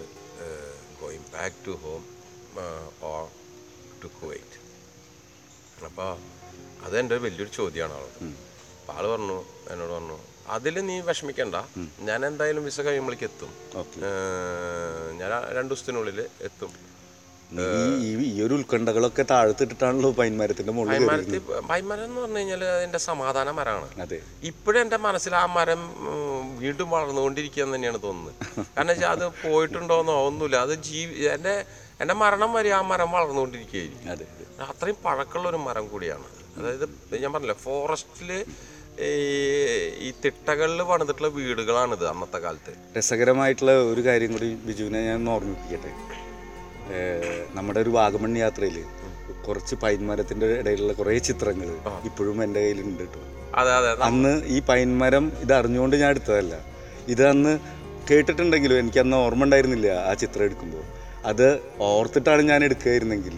[1.01, 2.03] going back to home
[3.01, 3.23] or
[4.03, 4.57] to Kuwait
[5.85, 6.11] അപ്പോൾ
[6.87, 8.19] അത് എന്റെ ഒരു വലിയൊരു ചോദ്യമാണ് ആളോട്.
[8.95, 9.37] ആൾ പറഞ്ഞു
[9.71, 10.17] എന്നോട് പറഞ്ഞു
[10.55, 11.55] അതിൽ നീ വിഷമിക്കണ്ട.
[12.09, 13.53] ഞാൻ എന്തായാലും വിസ കഴിയുമ്പോഴേക്ക് എത്തും.
[15.19, 16.73] ഞാൻ രണ്ടു ദിവസത്തിനുള്ളിൽ എത്തും.
[18.27, 21.39] ഈ ഒരു ഉത്കണ്ഠകളൊക്കെ താഴ്ത്തിട്ടിട്ടാണല്ലോ പൈൻമരത്തിന്റെ മുകളിൽ
[21.69, 24.19] പൈമരം എന്ന് പറഞ്ഞു കഴിഞ്ഞാൽ എന്റെ സമാധാന മരമാണ്.
[24.43, 25.81] ഇപ്പോഴും എന്റെ മനസ്സിൽ ആ മരം
[26.59, 28.35] വീണ്ടും വളർന്നുകൊണ്ടിരിക്കുക തന്നെയാണ് തോന്നുന്നത്.
[28.75, 30.57] കാരണം വെച്ചാൽ അത് പോയിട്ടുണ്ടോന്നോ ഒന്നുമില്ല.
[30.67, 31.55] അത് ജീവി എന്റെ
[32.01, 34.11] എന്റെ മരണം വരെ ആ മരം വളർന്നുകൊണ്ടിരിക്കുകയായിരിക്കും.
[34.15, 34.65] അതെ അതെ.
[34.71, 36.27] അത്രയും പഴക്കമുള്ള ഒരു മരം കൂടിയാണ്.
[36.59, 36.85] അതായത്
[37.23, 38.31] ഞാൻ പറഞ്ഞില്ല ഫോറസ്റ്റിൽ
[40.05, 42.71] ഈ തിട്ടകളിൽ പണിതിട്ടുള്ള വീടുകളാണിത് അന്നത്തെ കാലത്ത്.
[42.97, 45.91] രസകരമായിട്ടുള്ള ഒരു കാര്യം കൂടി ബിജുവിനെ ഞാൻ ഓർമ്മിപ്പിക്കട്ടെ.
[47.57, 48.77] നമ്മുടെ ഒരു വാഗമൺ യാത്രയിൽ
[49.47, 51.69] കുറച്ച് പൈൻമരത്തിന്റെ ഇടയിലുള്ള കുറേ ചിത്രങ്ങൾ
[52.09, 53.21] ഇപ്പോഴും എന്റെ കയ്യിലുണ്ട് കേട്ടോ.
[53.59, 56.55] അതെ അതെ അന്ന് ഈ പൈൻമരം ഇത് അറിഞ്ഞുകൊണ്ട് ഞാൻ എടുത്തതല്ല.
[57.07, 57.53] ഇത് അന്ന്
[58.09, 60.83] കേട്ടിട്ടുണ്ടെങ്കിലും എനിക്ക് അന്ന് ഓർമ്മ ഉണ്ടായിരുന്നില്ല ആ ചിത്രം എടുക്കുമ്പോൾ.
[61.31, 61.47] അത്
[61.79, 63.35] ഓർത്തിട്ടാണ് ഞാൻ എടുക്കുകയായിരുന്നെങ്കിൽ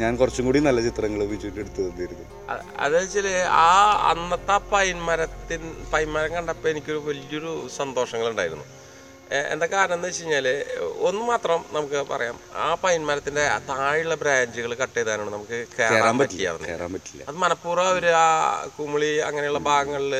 [0.00, 2.24] ഞാൻ കുറച്ചും കൂടി നല്ല ചിത്രങ്ങൾ ബിജുവിന്റെ എടുത്തു തന്നിരുന്നു.
[2.84, 3.26] അത് വെച്ചാൽ
[3.60, 3.70] ആ
[4.10, 5.62] അന്നത്തെ ആ പൈൻമരത്തിൻ
[5.92, 8.66] പൈൻമരം കണ്ടപ്പോൾ എനിക്കൊരു വലിയൊരു സന്തോഷങ്ങൾ ഉണ്ടായിരുന്നു
[9.52, 10.46] എന്താ കാരണം എന്ന് വെച്ച് കഴിഞ്ഞാൽ
[11.08, 16.48] ഒന്ന് മാത്രം നമുക്ക് പറയാം ആ പൈൻമരത്തിന്റെ താഴെയുള്ള ബ്രാഞ്ചുകൾ കട്ട് ചെയ്താലാണ് നമുക്ക് കയറാൻ പറ്റില്ല
[17.28, 18.26] അത് മനഃപൂർവം അവർ ആ
[18.78, 20.14] കുമിളി അങ്ങനെയുള്ള ഭാഗങ്ങളിൽ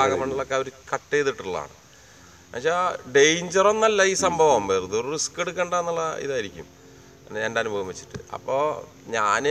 [0.00, 1.74] ഭാഗമണ്ണിലൊക്കെ അവർ കട്ട് ചെയ്തിട്ടുള്ളതാണ്.
[2.46, 4.62] എന്നുവെച്ചാൽ ഡേഞ്ചർ ഒന്നല്ല ഈ സംഭവം.
[4.72, 6.66] വെറുതെ ഒരു റിസ്ക് എടുക്കണ്ട എന്നുള്ള ഇതായിരിക്കും.
[7.46, 8.18] എന്റെ അനുഭവം വെച്ചിട്ട്.
[8.36, 8.62] അപ്പോൾ
[9.16, 9.44] ഞാൻ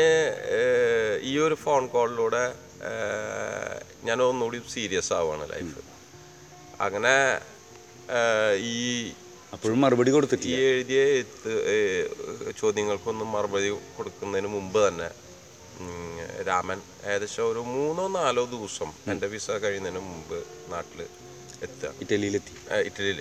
[1.30, 2.44] ഈ ഒരു ഫോൺ കോളിലൂടെ
[4.08, 5.82] ഞാൻ ഒന്നുകൂടി സീരിയസ് ആവുകയാണ് ലൈഫ്
[6.86, 7.16] അങ്ങനെ
[8.72, 8.78] ഈ
[9.56, 11.52] അപ്പോഴും മറുപടി കൊടുത്തിട്ട് ഈ എഴുതിയ എഴുത്ത്
[12.62, 15.10] ചോദ്യങ്ങൾക്കൊന്നും മറുപടി കൊടുക്കുന്നതിന് മുമ്പ് തന്നെ
[16.50, 16.80] രാമൻ
[17.12, 20.38] ഏകദേശം ഒരു മൂന്നോ നാലോ ദിവസം എന്റെ വിസ കഴിയുന്നതിന് മുമ്പ്
[20.74, 21.00] നാട്ടിൽ
[21.66, 21.90] എത്തുക.
[22.04, 22.54] ഇറ്റലിയിലെത്തി.
[22.88, 23.20] ഇറ്റലിയിൽ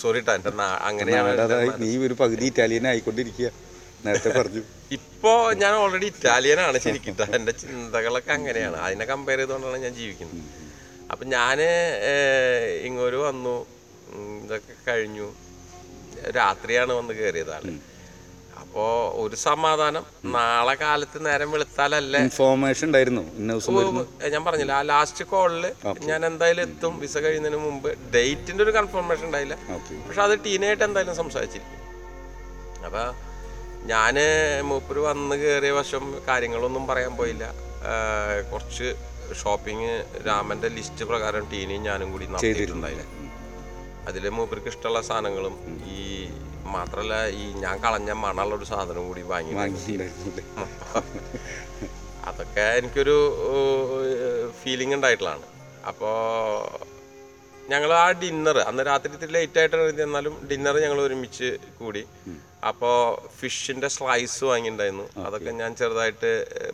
[0.00, 0.52] സോറി ട്ടാ എന്റെ
[0.88, 1.30] അങ്ങനെയാണ്
[1.66, 3.50] ഈ നീ ഒരു പകുതി ഇറ്റാലിയൻ ആയിക്കൊണ്ടിരിക്കുക
[4.06, 4.62] നേരത്തെ പറഞ്ഞു.
[4.96, 5.32] ഇപ്പോ
[5.62, 7.16] ഞാൻ ഓൾറെഡി ഇറ്റാലിയനാണ് ശരിക്കും.
[7.36, 8.76] എന്റെ ചിന്തകളൊക്കെ അങ്ങനെയാണ്.
[8.86, 10.42] അതിനെ കമ്പയർ ചെയ്തുകൊണ്ടാണ് ഞാൻ ജീവിക്കുന്നത്.
[11.12, 11.60] അപ്പം ഞാൻ
[12.88, 13.56] ഇങ്ങോട്ട് വന്നു.
[14.44, 15.28] ഇതൊക്കെ കഴിഞ്ഞു.
[16.36, 17.64] രാത്രിയാണ് വന്ന് കയറിയത് ആൾ.
[18.60, 18.90] അപ്പോൾ
[19.22, 20.04] ഒരു സമാധാനം.
[20.34, 22.20] നാളെ കാലത്ത് നേരം വെളുത്താലല്ലേ?
[22.26, 23.22] ഇൻഫോർമേഷൻ ഉണ്ടായിരുന്നു.
[24.34, 24.72] ഞാൻ പറഞ്ഞില്ല.
[24.72, 25.64] ആ ലാസ്റ്റ് കോളിൽ
[26.10, 26.94] ഞാൻ എന്തായാലും എത്തും.
[27.00, 27.90] വിസ കഴിയുന്നതിന് മുമ്പ്.
[28.14, 29.56] ഡേറ്റിന്റെ ഒരു കൺഫർമേഷൻ ഉണ്ടായില്ല.
[30.06, 31.78] പക്ഷെ അത് ടീനായിട്ട് എന്തായാലും സംസാരിച്ചിരിക്കും.
[32.86, 33.02] അപ്പൊ
[33.90, 34.16] ഞാൻ
[34.68, 37.44] മൂപ്പര് വന്ന് കയറിയ വശം കാര്യങ്ങളൊന്നും പറയാൻ പോയില്ല.
[38.50, 38.88] കുറച്ച്
[39.40, 39.92] ഷോപ്പിംഗ്
[40.26, 43.04] രാമന്റെ ലിസ്റ്റ് പ്രകാരം ടീനയും ഞാനും കൂടി നടത്തിയിട്ടുണ്ടായില്ല
[44.08, 45.54] അതിൽ മൂപ്പർക്ക് ഇഷ്ടമുള്ള സാധനങ്ങളും
[45.96, 46.00] ഈ
[46.74, 49.52] മാത്രല്ല ഈ ഞാൻ കളഞ്ഞ മണമുള്ള ഒരു സാധനം കൂടി വാങ്ങി
[52.30, 53.16] അതൊക്കെ എനിക്കൊരു
[54.60, 55.46] ഫീലിംഗ് ഉണ്ടായിട്ടുള്ളതാണ്.
[55.90, 56.16] അപ്പോൾ
[57.72, 61.48] ഞങ്ങൾ ആ ഡിന്നർ അന്ന് രാത്രി ഇത്തിരി ലേറ്റ് ആയിട്ട് എഴുതി എന്നാലും ഡിന്നർ ഞങ്ങൾ ഒരുമിച്ച്
[61.80, 62.02] കൂടി
[62.70, 62.96] അപ്പോൾ
[63.38, 65.06] ഫിഷിന്റെ സ്ലൈസ് വാങ്ങിയിട്ടുണ്ടായിരുന്നു.
[65.26, 66.30] അതൊക്കെ ഞാൻ ചെറുതായിട്ട്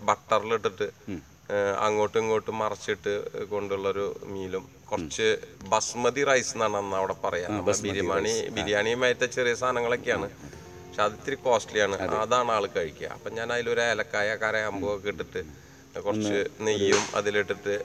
[0.09, 0.87] ബട്ടറിലിട്ടിട്ട്
[1.87, 3.13] അങ്ങോട്ടും ഇങ്ങോട്ടും മറച്ചിട്ട്
[3.53, 5.27] കൊണ്ടുള്ളൊരു മീലും കുറച്ച്
[5.73, 7.53] ബസ്മതി റൈസ് എന്നാണ് അന്ന് അവിടെ പറയാം.
[7.87, 10.29] ബിരിയാണി ബിരിയാണിയുമായിട്ട് ചെറിയ സാധനങ്ങളൊക്കെയാണ്.
[10.85, 13.09] പക്ഷെ അത് ഇത്തിരി കോസ്റ്റ്ലിയാണ് അതാണ് ആൾ കഴിക്കുക.
[13.17, 15.43] അപ്പം ഞാൻ അതിലൊരു ഏലക്കായ കരയാമ്പൊക്കെ ഇട്ടിട്ട്
[16.07, 17.77] കുറച്ച് നെയ്യും അതിലിട്ടിട്ട്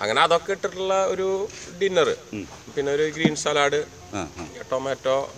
[0.00, 1.48] അങ്ങനെ അതൊക്കെ ഇട്ടിട്ടുള്ള ഒരു
[1.82, 2.16] ഡിന്നർ
[2.76, 3.84] പിന്നെ ഒരു ഗ്രീൻ സലാഡ്
[4.72, 5.30] ടൊമാറ്റോ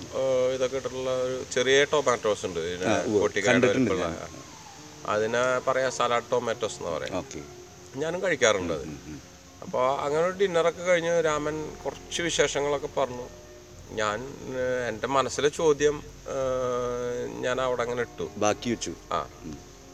[0.55, 2.61] ഇതൊക്കെ ഇട്ടിട്ടുള്ള ഒരു ചെറിയ ടൊമാറ്റോസ് ഉണ്ട്.
[5.07, 7.25] അതിനെ പറയാ സലാഡ് ടൊമാറ്റോസ് എന്ന് പറയാം.
[7.97, 8.85] ഞാനും കഴിക്കാറുണ്ട് അത്.
[9.63, 13.27] അപ്പോൾ അങ്ങനെ ഒരു ഡിന്നറൊക്കെ കഴിഞ്ഞ് രാമൻ കുറച്ച് വിശേഷങ്ങളൊക്കെ പറഞ്ഞു.
[13.91, 14.19] ഞാൻ
[14.89, 16.03] എന്റെ മനസ്സിലെ ചോദ്യം
[17.41, 18.31] ഞാൻ അവിടെ അങ്ങനെ ഇട്ടു.
[18.37, 18.93] ബാക്കി വെച്ചു.
[19.13, 19.29] ആ.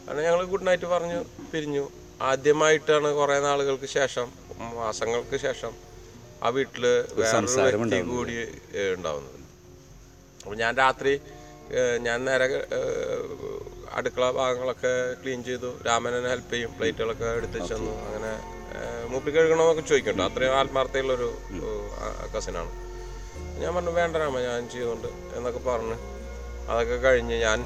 [0.07, 1.89] അങ്ങനെ ഞങ്ങൾ ഗുഡ് നൈറ്റ് പറഞ്ഞു പിരിഞ്ഞു.
[2.19, 4.27] ആദ്യമായിട്ടാണ് കുറേ നാളുകൾക്ക് ശേഷം
[4.77, 5.73] മാസങ്ങൾക്ക് ശേഷം
[6.43, 6.85] ആ വീട്ടിൽ
[7.17, 8.35] വേറൊരു വ്യക്തി കൂടി
[8.95, 9.39] ഉണ്ടാവുന്നത്
[10.43, 11.13] അപ്പോൾ ഞാൻ രാത്രി
[12.07, 12.45] ഞാൻ നേരെ
[13.97, 18.31] അടുക്കള ഭാഗങ്ങളൊക്കെ ക്ലീൻ ചെയ്തു രാമനെ ഹെൽപ്പ് ചെയ്യും പ്ലേറ്റുകളൊക്കെ എടുത്ത് ചെന്നു അങ്ങനെ
[19.11, 20.23] മൂപ്പി കഴുകണമെന്നൊക്കെ ചോദിക്കണ്ടോ?
[20.29, 21.29] അത്രയും ആത്മാർത്ഥതയുള്ളൊരു
[22.33, 22.71] കസിനാണ്.
[23.61, 25.97] ഞാൻ പറഞ്ഞു വേണ്ട രാമ ഞാൻ ചെയ്തുകൊണ്ട് എന്നൊക്കെ പറഞ്ഞ്
[26.71, 27.59] അതൊക്കെ കഴിഞ്ഞ് ഞാൻ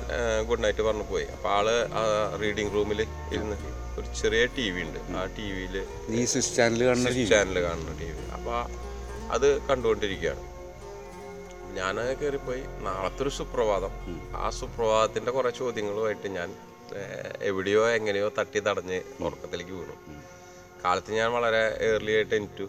[0.49, 1.25] ഗുഡ് നൈറ്റ് പറഞ്ഞു പോയി.
[1.35, 1.67] അപ്പോൾ ആൾ
[2.41, 3.01] റീഡിങ് റൂമിൽ
[3.35, 3.57] ഇരുന്ന്
[3.97, 4.99] ഒരു ചെറിയ ടി വി ഉണ്ട്.
[5.17, 5.75] ആ ടി വിയിൽ
[6.09, 8.23] നീ സ്വിസ് ചാനൽ കാണുന്ന ചാനൽ കാണുന്ന ടി വി.
[8.37, 8.59] അപ്പോൾ
[9.35, 10.43] അത് കണ്ടുകൊണ്ടിരിക്കുകയാണ്.
[11.77, 13.93] ഞാൻ കയറിപ്പോയി നാളത്തെ ഒരു സുപ്രഭാതം.
[14.43, 16.49] ആ സുപ്രഭാതത്തിന്റെ കുറെ ചോദ്യങ്ങളുമായിട്ട് ഞാൻ
[17.49, 19.95] എവിടെയോ എങ്ങനെയോ തട്ടി തടഞ്ഞ് ഉറക്കത്തിലേക്ക് വീണു.
[20.83, 22.67] കാലത്ത് ഞാൻ വളരെ ഏർലി ആയിട്ട് എനിറ്റു.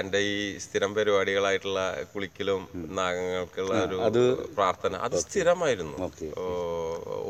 [0.00, 1.80] എന്റെ ഈ സ്ഥിരം പരിപാടികളായിട്ടുള്ള
[2.12, 2.62] കുളിക്കലും
[2.98, 3.72] നാഗങ്ങൾക്കുള്ള
[4.08, 4.22] ഒരു
[4.56, 5.96] പ്രാർത്ഥന അത് സ്ഥിരമായിരുന്നു.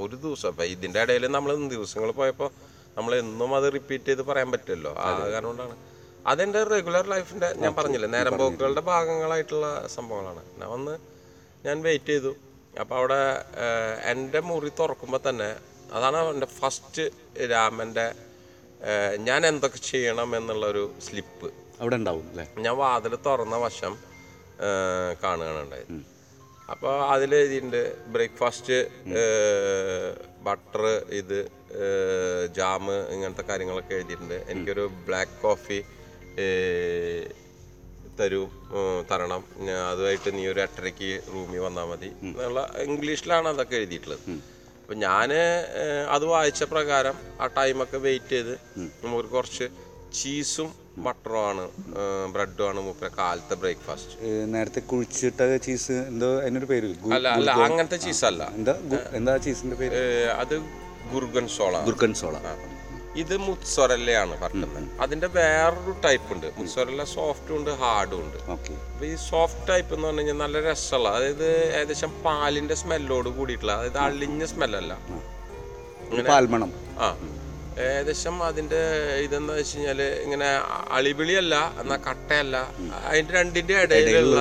[0.03, 0.49] ഒരു ദിവസം.
[0.53, 2.49] അപ്പൊ ഇതിന്റെ ഇടയിൽ നമ്മൾ ദിവസങ്ങൾ പോയപ്പോ
[2.97, 5.77] നമ്മൾ എന്നും അത് റിപ്പീറ്റ് ചെയ്ത് പറയാൻ പറ്റുമല്ലോ ആ കാരണം കൊണ്ടാണ്.
[6.31, 10.43] അതെന്റെ റെഗുലർ ലൈഫിന്റെ ഞാൻ പറഞ്ഞില്ലേ നേരം പോക്കുകളുടെ ഭാഗങ്ങളായിട്ടുള്ള സംഭവങ്ങളാണ്.
[10.61, 10.95] ഞാൻ വന്ന്
[11.67, 12.33] ഞാൻ വെയിറ്റ് ചെയ്തു.
[12.81, 13.21] അപ്പൊ അവിടെ
[14.11, 15.49] എന്റെ എന്റെ മുറി തുറക്കുമ്പോൾ തന്നെ
[15.97, 17.05] അതാണ് എന്റെ ഫസ്റ്റ്
[17.53, 18.05] രാമന്റെ
[19.29, 21.49] ഞാൻ എന്തൊക്കെ ചെയ്യണം എന്നുള്ള ഒരു സ്ലിപ്പ്
[21.81, 22.45] അവിടെ ഉണ്ടാവും അല്ലേ?
[22.65, 23.95] ഞാൻ വാതിൽ തുറന്ന വശം
[25.23, 25.93] കാണുകയാണുണ്ടായത് കാണുകയാണ് ഉണ്ടായത്
[26.73, 27.83] അപ്പോൾ അതിൽ എഴുതിയിട്ടുണ്ട്
[28.15, 28.77] ബ്രേക്ക്ഫാസ്റ്റ്
[30.47, 30.85] ബട്ടർ
[31.21, 31.39] ഇത്
[32.59, 34.37] ജാമ് ഇങ്ങനത്തെ കാര്യങ്ങളൊക്കെ എഴുതിയിട്ടുണ്ട്.
[34.53, 35.79] എനിക്കൊരു ബ്ലാക്ക് കോഫി
[38.21, 38.43] തരൂ
[39.11, 39.43] തരണം.
[39.67, 42.11] ഞാൻ അതുമായിട്ട് നീ ഒരു എട്ടരയ്ക്ക് റൂമിൽ വന്നാൽ മതി.
[42.23, 44.25] എന്നുള്ള ഇംഗ്ലീഷിലാണ് അതൊക്കെ എഴുതിയിട്ടുള്ളത്.
[44.83, 45.31] അപ്പം ഞാൻ
[46.15, 48.55] അത് വായിച്ച പ്രകാരം ആ ടൈമൊക്കെ വെയിറ്റ് ചെയ്ത്
[49.05, 49.69] നമുക്ക് കുറച്ച്
[50.19, 50.69] ചീസും
[50.99, 51.65] ബട്ടറും ആണ്
[52.35, 54.15] ബ്രെഡും ആണ് മൂപ്പര കാലത്തെ ബ്രേക്ക്ഫാസ്റ്റ്.
[54.55, 58.43] നേരത്തെ കുഴിച്ചിട്ട ചീസ് എന്തോ അതിനൊരു പേര് അല്ല അല്ല അങ്ങനത്തെ ചീസ് അല്ല.
[58.59, 58.75] എന്താ
[59.21, 60.03] എന്താ ചീസിന്റെ പേര്?
[60.43, 60.55] അത്
[61.15, 61.77] ഗുർഗൻ സോള.
[61.89, 62.37] ഗുർക്കൻ സോള.
[63.23, 68.37] ഇത് മുത്സൊരല്ലയാണ് പറഞ്ഞത് അതിന്റെ വേറൊരു ടൈപ്പ് ഉണ്ട് മുത്സൊരല്ല സോഫ്റ്റും ഉണ്ട് ഹാർഡും ഉണ്ട്.
[68.55, 73.99] അപ്പൊ ഈ സോഫ്റ്റ് ടൈപ്പ് എന്ന് പറഞ്ഞു കഴിഞ്ഞാൽ നല്ല രസമുള്ള അതായത് ഏകദേശം പാലിന്റെ സ്മെല്ലോട് കൂടിയിട്ടുള്ള അതായത്
[74.07, 74.93] അളിഞ്ഞ സ്മെല്ലല്ല.
[76.31, 76.73] പാൽമണം.
[76.99, 77.09] ആ.
[77.87, 78.81] ഏകദേശം അതിന്റെ
[79.25, 80.49] ഇതെന്ന് വെച്ച് കഴിഞ്ഞാൽ ഇങ്ങനെ
[80.99, 82.57] അളിപിളിയല്ല എന്നാ കട്ടയല്ല.
[83.09, 84.41] അതിന്റെ രണ്ടിന്റെ ഇടയിലുള്ള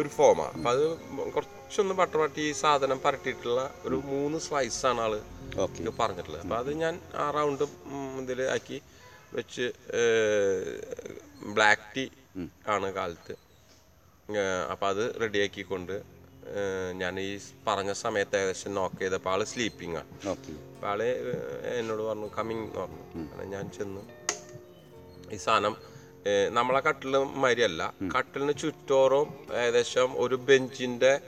[0.00, 0.84] ഒരു ഫോമാണ് അപ്പൊ അത്
[1.34, 5.14] കുറച്ചൊന്ന് ബട്ടർ പട്ടി ഈ സാധനം പരട്ടിയിട്ടുള്ള ഒരു മൂന്ന് സ്ലൈസ് ആണ് ആൾ
[6.00, 6.42] പറഞ്ഞിട്ടുള്ളത്.
[6.44, 7.64] അപ്പൊ അത് ഞാൻ ആ റൗണ്ട്
[8.22, 8.78] ഇതിൽ ആക്കി
[9.36, 9.66] വെച്ച്
[11.56, 12.04] ബ്ലാക്ക് ടീ
[12.74, 13.34] ആണ് കാലത്ത്.
[14.72, 15.94] അപ്പൊ അത് റെഡിയാക്കിക്കൊണ്ട്
[16.92, 21.02] ഞാൻ ഈ പറഞ്ഞ സമയത്ത് ഏകദേശം നോക്ക് ചെയ്തപ്പോൾ ആൾ സ്ലീപ്പിംഗ് ആണ് ഓക്കെ അപ്പൊ ആൾ
[21.78, 23.04] എന്നോട് പറഞ്ഞു കമ്മിങ് എന്ന് പറഞ്ഞു.
[23.32, 24.02] അങ്ങനെ ഞാൻ ചെന്നു.
[25.32, 25.76] ഈ സാധനം
[26.50, 27.94] നമ്മളെ കട്ടിൽ മാതിരിയല്ല.
[28.18, 29.28] കട്ടിലിന് ചുറ്റോറും
[29.62, 31.20] ഏകദേശം ഒരു ബെഞ്ചിന്റെ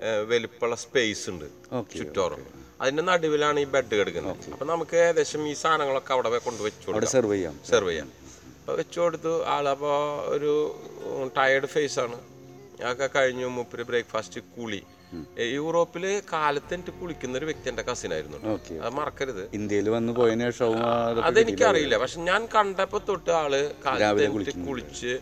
[0.00, 1.44] വലിപ്പുള്ള വലിപ്പമുള്ള സ്പേസ് ഉണ്ട്.
[1.98, 2.42] ചുറ്റോറും.
[2.80, 4.50] അതിന്റെ നടുവിലാണ് ഈ ബെഡ് കിടക്കുന്നത്.
[4.52, 7.60] അപ്പൊ നമുക്ക് ഏകദേശം ഈ സാധനങ്ങളൊക്കെ അവിടെ കൊണ്ട് വെച്ചു സെർവ് ചെയ്യാം.
[7.70, 8.10] സെർവ് ചെയ്യാം.
[8.60, 9.32] അപ്പൊ വെച്ചു കൊടുത്തു.
[9.44, 9.92] ആളപ്പോ
[10.36, 10.52] ഒരു
[11.36, 12.18] ടയേർഡ് ഫേസ് ആണ്.
[12.84, 14.80] അതൊക്കെ കഴിഞ്ഞു മൂപ്പര് ബ്രേക്ക്ഫാസ്റ്റ് കുളി.
[15.56, 18.38] യൂറോപ്പിൽ കാലത്ത് എനിക്ക് കുളിക്കുന്ന ഒരു വ്യക്തി എന്റെ കസിൻ ആയിരുന്നു
[18.84, 19.44] അത് മറക്കരുത്.
[19.58, 20.74] ഇന്ത്യയിൽ വന്ന് പോയതിനു ശേഷം
[21.28, 21.96] അതെനിക്കറിയില്ല.
[22.02, 23.52] പക്ഷെ ഞാൻ കണ്ടപ്പോ തൊട്ട് ആൾ
[23.86, 25.12] കാലത്ത് എനിക്ക് കുളിച്ച്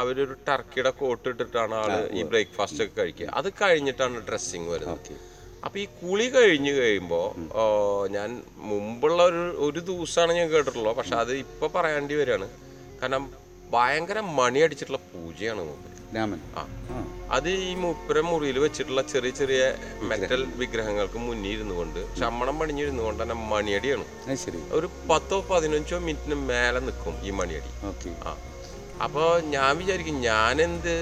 [0.00, 3.28] അവരൊരു ടർക്കിയുടെ കോട്ട് ഇട്ടിട്ടാണ് ആൾ ഈ ബ്രേക്ക്ഫാസ്റ്റ് ഒക്കെ കഴിക്കുക.
[3.40, 4.96] അത് കഴിഞ്ഞിട്ടാണ് ഡ്രസ്സിങ് വരുന്നത്.
[4.98, 5.26] അപ്പോൾ
[5.66, 7.20] അപ്പൊ ഈ കുളി കഴിഞ്ഞു കഴിയുമ്പോ
[8.16, 8.30] ഞാൻ
[8.70, 12.48] മുമ്പുള്ള ഒരു ഒരു ദിവസമാണ് ഞാൻ കേട്ടിട്ടുള്ളൂ പക്ഷെ അത് ഇപ്പൊ പറയേണ്ടി വരികയാണ്.
[13.00, 13.24] കാരണം
[13.74, 16.40] ഭയങ്കര മണി അടിച്ചിട്ടുള്ള പൂജയാണ് മൂപ്പര് രാമൻ.
[16.56, 16.62] ആ.
[17.30, 19.62] അത് ഈ മൂപ്പര മുറിയിൽ വെച്ചിട്ടുള്ള ചെറിയ ചെറിയ
[20.00, 24.04] മെറ്റൽ വിഗ്രഹങ്ങൾക്ക് മുന്നിൽ ഇരുന്നു കൊണ്ട് ശമ്മണം പണിഞ്ഞിരുന്നു കൊണ്ട് തന്നെ മണിയടിയാണ്.
[24.72, 27.70] ഒരു പത്തോ പതിനഞ്ചോ മിനിറ്റിന് മേലെ നിൽക്കും ഈ മണിയടി.
[28.26, 28.36] ആ.
[29.02, 30.94] അപ്പോൾ ഞാൻ വിചാരിക്കും ഞാൻ എന്ത്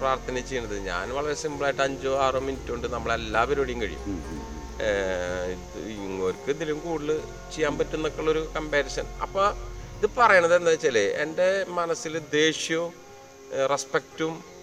[0.00, 0.78] പ്രാർത്ഥന ചെയ്യണത്?
[0.80, 4.04] ഞാൻ വളരെ സിമ്പിളായിട്ട് അഞ്ചോ ആറോ മിനിറ്റ് കൊണ്ട് നമ്മളെല്ലാ പരിപാടിയും കഴിയും
[5.88, 7.20] ഇങ്ങോർക്ക് ഇതിലും കൂടുതൽ
[7.54, 9.46] ചെയ്യാൻ പറ്റുന്നൊക്കെ ഉള്ളൊരു കമ്പാരിസൺ അപ്പോൾ
[9.98, 13.07] ഇത് പറയണത് എന്താ വെച്ചാൽ എന്റെ മനസ്സിൽ ദേഷ്യവും
[13.72, 14.58] റെസ്പെക്റ്റും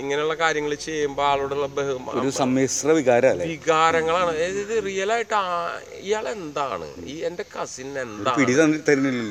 [0.00, 4.32] ഇങ്ങനെയുള്ള കാര്യങ്ങൾ ചെയ്യുമ്പോൾ ആളോടുള്ള ബഹുമാനം ഒരു സമ്മിശ്ര വികാരങ്ങളാണ്.
[4.62, 5.34] ഇത് റിയൽ ആയിട്ട്
[6.00, 6.88] ഇയാൾ എന്താണ്?
[7.04, 8.36] ഈ എന്റെ കസിൻ എന്താണ്?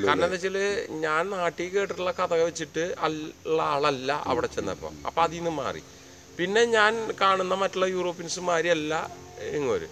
[0.07, 0.57] കാരണം എന്താ വെച്ചാൽ
[0.89, 4.91] ഞാൻ നാട്ടിൽ കേട്ടിട്ടുള്ള കഥ വെച്ചിട്ട് ഉള്ള ആളല്ല അവിടെ ചെന്നപ്പോ.
[5.07, 5.83] അപ്പൊ അതിൽ നിന്ന് മാറി.
[6.37, 8.93] പിന്നെ ഞാൻ കാണുന്ന മറ്റുള്ള യൂറോപ്യൻസുമാരിയല്ല
[9.57, 9.87] ഇങ്ങോര്.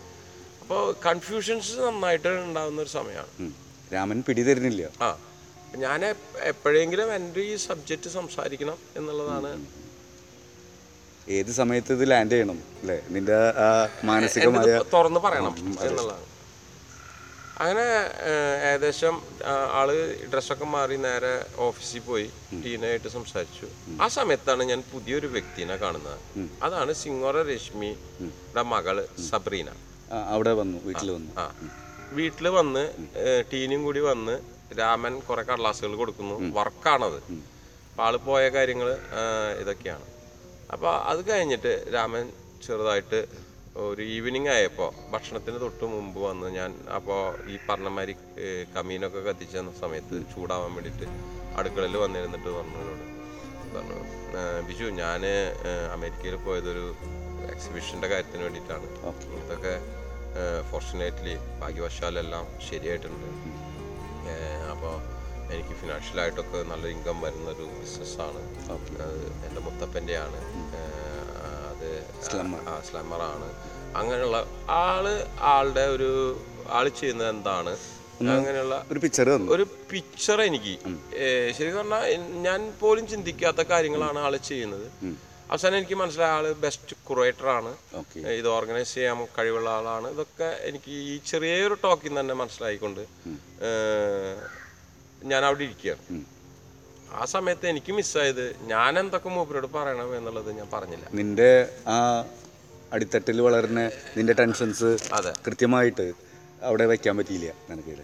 [0.61, 3.51] അപ്പോൾ കൺഫ്യൂഷൻസ് നന്നായിട്ട് ഉണ്ടാകുന്ന ഒരു സമയമാണ്
[3.93, 4.83] രാമൻ പിടി തരുന്നില്ല.
[5.01, 5.17] ആ.
[5.75, 6.05] ഞാൻ
[6.39, 9.65] എപ്പോഴെങ്കിലും എന്റെ ഈ സബ്ജക്റ്റ് സംസാരിക്കണം എന്നുള്ളതാണ്.
[11.29, 13.01] ഏത് സമയത്ത് ഇത് ലാൻഡ് ചെയ്യണം അല്ലേ?
[13.09, 13.69] നിന്റെ ആ
[14.03, 16.27] മാനസികമായ തുറന്ന് പറയണം എന്നുള്ളതാണ്.
[17.63, 17.85] അങ്ങനെ
[18.67, 19.21] ഏകദേശം
[19.79, 19.89] ആൾ
[20.33, 22.29] ഡ്രസ്സൊക്കെ മാറി നേരെ ഓഫീസിൽ പോയി
[22.65, 23.67] ടീനായിട്ട് സംസാരിച്ചു.
[24.01, 26.19] ആ സമയത്താണ് ഞാൻ പുതിയൊരു വ്യക്തിനെ കാണുന്നത്.
[26.63, 29.69] അതാണ് സിംഗോറ രശ്മിയുടെ മകൾ സബ്രീന.
[30.27, 31.31] അവിടെ വന്നു വീട്ടിൽ വന്നു.
[31.39, 31.45] ആ
[32.11, 32.83] വീട്ടിൽ വന്ന്
[33.53, 34.39] ടീനും കൂടി വന്ന്
[34.79, 36.35] രാമൻ കുറെ കടലാസുകൾ കൊടുക്കുന്നു.
[36.53, 37.19] വർക്കാണത്.
[37.89, 38.89] അപ്പൊ ആൾ പോയ കാര്യങ്ങൾ
[39.61, 40.05] ഇതൊക്കെയാണ്.
[40.69, 42.25] അപ്പൊ അത് കഴിഞ്ഞിട്ട് രാമൻ
[42.65, 43.19] ചെറുതായിട്ട്
[43.83, 48.13] ഒരു ഈവനിങ് ആയപ്പോൾ ഭക്ഷണത്തിന് തൊട്ട് മുമ്പ് വന്ന് ഞാൻ അപ്പോൾ ഈ പറഞ്ഞമാതിരി
[48.75, 51.05] കമീനൊക്കെ കത്തിച്ച സമയത്ത് ചൂടാവാൻ വേണ്ടിയിട്ട്
[51.55, 53.05] അടുക്കളയിൽ വന്നിരുന്നിട്ട് പറഞ്ഞവരോട്
[53.75, 53.97] പറഞ്ഞു
[54.39, 55.21] "ഏഹ്, ബിജു ഞാൻ
[55.93, 56.85] അമേരിക്കയിൽ പോയതൊരു
[57.53, 58.87] എക്സിബിഷന്റെ കാര്യത്തിന് വേണ്ടിയിട്ടാണ്.
[59.39, 59.73] ഇതൊക്കെ
[60.69, 63.27] ഫോർച്ചുനേറ്റ്ലി ഭാഗ്യവശാലെല്ലാം ശരിയായിട്ടുണ്ട്.
[64.71, 64.93] അപ്പോൾ
[65.53, 68.41] എനിക്ക് ഫിനാൻഷ്യലായിട്ടൊക്കെ നല്ല ഇൻകം വരുന്നൊരു ബിസിനസ്സാണ്
[69.05, 70.39] അത് എന്റെ മുത്തപ്പന്റെയാണ്.
[71.71, 71.89] അത്.
[72.69, 73.47] ആ സ്ലമ്മറാണ്
[73.95, 74.37] അങ്ങനെയുള്ള
[74.83, 75.05] ആൾ
[75.53, 76.11] ആളുടെ ഒരു
[76.69, 77.73] ആൾ ചെയ്യുന്നത് എന്താണ്?
[78.35, 80.75] അങ്ങനെയുള്ള ഒരു പിക്ചർ ഒരു പിക്ചർ എനിക്ക്.
[81.57, 82.03] ശരിക്കും പറഞ്ഞാൽ
[82.47, 84.87] ഞാൻ പോലും ചിന്തിക്കാത്ത കാര്യങ്ങളാണ് ആൾ ചെയ്യുന്നത്.
[85.51, 87.71] അവസാനം എനിക്ക് മനസ്സിലായ ആൾ ബെസ്റ്റ് കുറേറ്റർ ആണ്.
[88.39, 90.07] ഇത് ഓർഗനൈസ് ചെയ്യാൻ കഴിവുള്ള ആളാണ്.
[90.15, 93.03] ഇതൊക്കെ എനിക്ക് ഈ ചെറിയൊരു ടോക്കിൽ നിന്ന് തന്നെ മനസ്സിലായിക്കൊണ്ട്
[95.23, 96.25] ഞാൻ അവിടെ ഇരിക്കുകയാണ്.
[97.11, 101.05] ആ സമയത്ത് എനിക്ക് മിസ്സായത് ഞാൻ എന്തൊക്കെ മൂപ്പരോട് പറയണം എന്നുള്ളത് ഞാൻ പറഞ്ഞില്ല.
[101.13, 102.25] നിന്റെ ആ
[102.93, 105.33] അടിത്തട്ടിൽ വളർന്ന നിന്റെ ടെൻഷൻസ് അതെ.
[105.47, 106.13] കൃത്യമായിട്ട്
[106.61, 107.95] അവിടെ വെക്കാൻ പറ്റിയില്ല നിനക്ക്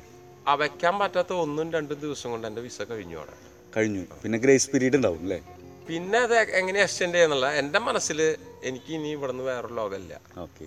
[0.47, 3.31] ആ വെക്കാൻ പറ്റാത്ത ഒന്നും രണ്ടും ദിവസം കൊണ്ട് എന്റെ വിസ കഴിഞ്ഞു അവിടെ.
[3.77, 4.05] കഴിഞ്ഞു.
[4.23, 5.39] പിന്നെ ഗ്രേസ് പീരീഡ് ഉണ്ടാവും അല്ലേ?
[5.87, 10.21] പിന്നെ അത് എങ്ങനെ എക്സ്റ്റെൻഡ് ചെയ്യുന്നുള്ള എന്റെ മനസ്സിൽ എനിക്ക് ഇനി ഇവിടെ നിന്ന് വേറൊരു ലോകമില്ല.
[10.37, 10.65] ഓക്കെ.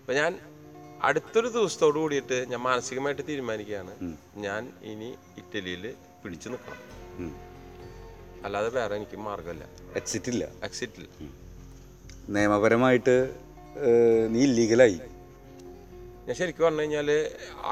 [0.00, 0.38] അപ്പം ഞാൻ
[1.04, 3.92] അടുത്തൊരു ദിവസത്തോട് കൂടിയിട്ട് ഞാൻ മാനസികമായിട്ട് തീരുമാനിക്കുകയാണ്.
[4.36, 5.84] ഞാൻ ഇനി ഇറ്റലിയിൽ
[6.22, 6.82] പിടിച്ചു നിൽക്കണം.
[8.44, 9.64] അല്ലാതെ വേറെ എനിക്ക് മാർഗമില്ല
[10.00, 10.44] എക്സിറ്റ് ഇല്ല.
[12.36, 13.16] നിയമപരമായിട്ട്
[14.34, 14.98] നീ ഇല്ലീഗലായി
[16.26, 17.10] ഞാൻ ശരിക്കും പറഞ്ഞു കഴിഞ്ഞാൽ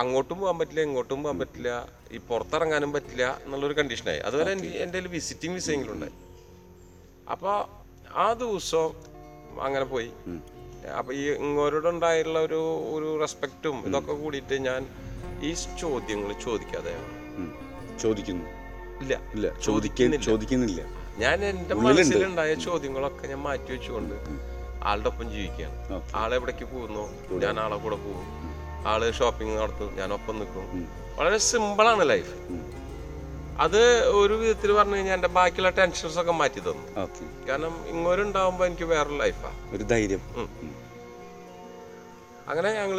[0.01, 1.71] അങ്ങോട്ടും പോകാൻ പറ്റില്ല ഇങ്ങോട്ടും പോകാൻ പറ്റില്ല
[2.13, 6.15] ഈ പുറത്തിറങ്ങാനും പറ്റില്ല എന്നുള്ളൊരു കണ്ടീഷനായി അതുപോലെ എനിക്ക് എന്റെ കയ്യിൽ വിസിറ്റിംഗ് വിസയെങ്കിലും ഉണ്ടായി.
[7.31, 7.57] അപ്പോൾ
[8.25, 8.87] ആ ദിവസം
[9.67, 10.11] അങ്ങനെ പോയി.
[10.89, 12.61] അപ്പോൾ ഈ ഇങ്ങോരോടുണ്ടായിട്ടുള്ള ഒരു
[12.95, 14.87] ഒരു റെസ്പെക്റ്റും ഇതൊക്കെ കൂടിയിട്ട് ഞാൻ
[15.43, 16.97] ഈ ചോദ്യങ്ങൾ ചോദിക്കാതെ
[18.03, 18.45] ചോദിക്കുന്നു.
[19.01, 19.21] ഇല്ല.
[19.35, 19.61] ഇല്ല.
[19.65, 20.25] ചോദിക്കുന്നില്ല.
[20.25, 20.83] ചോദിക്കുന്നില്ല.
[21.19, 24.15] ഞാൻ എന്റെ മനസ്സിലുണ്ടായ ചോദ്യങ്ങളൊക്കെ ഞാൻ മാറ്റി വെച്ചുകൊണ്ട്
[24.85, 26.03] ആളുടെ ഒപ്പം ജീവിക്കുകയാണ്.
[26.15, 27.35] ആളെവിടേക്ക് പോകുന്നു?
[27.39, 28.45] ഞാൻ ആളെ കൂടെ പോകും.
[28.87, 29.97] ആൾ ഷോപ്പിംഗ് നടത്തും.
[29.97, 30.89] ഞാൻ ഒപ്പം നിൽക്കും.
[31.17, 32.35] വളരെ സിമ്പിളാണ് ലൈഫ്
[33.61, 37.01] അത് ഒരു വിധത്തിൽ പറഞ്ഞു കഴിഞ്ഞാൽ എന്റെ ബാക്കിയുള്ള ടെൻഷൻസ് ഒക്കെ മാറ്റി തന്നു.
[37.49, 40.21] കാരണം ഇങ്ങോട്ടുണ്ടാവുമ്പോൾ എനിക്ക് വേറൊരു ലൈഫാണ് ഒരു ധൈര്യം.
[42.51, 42.99] അങ്ങനെ ഞങ്ങൾ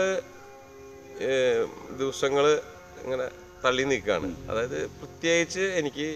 [2.02, 2.46] ദിവസങ്ങൾ
[3.04, 3.26] ഇങ്ങനെ
[3.64, 4.28] തള്ളി നിൽക്കുകയാണ്.
[4.52, 6.08] അതായത് പ്രത്യേകിച്ച് എനിക്ക്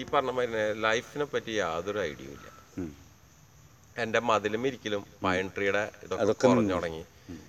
[0.00, 2.46] ഈ പറഞ്ഞ മാതിരി ലൈഫിനെ പറ്റി യാതൊരു ഐഡിയ ഇല്ല.
[4.02, 7.02] എന്റെ മതിലും ഇരിക്കലും പയൺ ട്രീയുടെ ഇതൊക്കെ കുറഞ്ഞു തുടങ്ങി.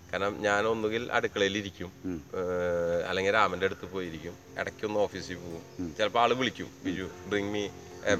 [0.09, 4.35] കാരണം ഞാൻ ഒന്നുകിൽ അടുക്കളയിലിരിക്കും ഇരിക്കും അല്ലെങ്കിൽ രാമന്റെ അടുത്ത് പോയിരിക്കും.
[4.59, 5.63] ഇടയ്ക്കൊന്ന് ഓഫീസിൽ പോകും.
[5.97, 7.63] ചിലപ്പോൾ ആൾ വിളിക്കും Biju bring me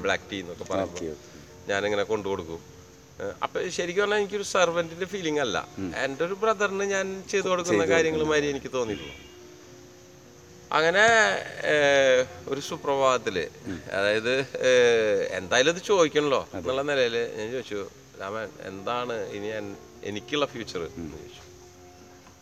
[0.04, 1.14] black tea എന്നൊക്കെ പറയുമ്പോൾ.
[1.70, 2.60] ഞാനിങ്ങനെ കൊണ്ടു കൊടുക്കും.
[3.44, 5.56] അപ്പൊ ശരിക്കും പറഞ്ഞാൽ എനിക്കൊരു സെർവന്റിന്റെ ഫീലിംഗ് അല്ല.
[6.04, 9.14] എന്റെ ഒരു ബ്രദറിന് ഞാൻ ചെയ്തു കൊടുക്കുന്ന കാര്യങ്ങൾ മാതിരി എനിക്ക് തോന്നിയിട്ടുള്ളൂ.
[10.76, 11.04] അങ്ങനെ
[12.52, 13.36] ഒരു സുപ്രഭാതത്തിൽ
[13.98, 14.32] അതായത്
[15.38, 17.80] എന്തായാലും ഇത് ചോദിക്കണല്ലോ എന്നുള്ള നിലയിൽ ഞാൻ ചോദിച്ചു
[18.20, 19.48] രാമൻ എന്താണ് ഇനി
[20.10, 21.42] എനിക്കുള്ള ഫ്യൂച്ചർ എന്ന് ചോദിച്ചു.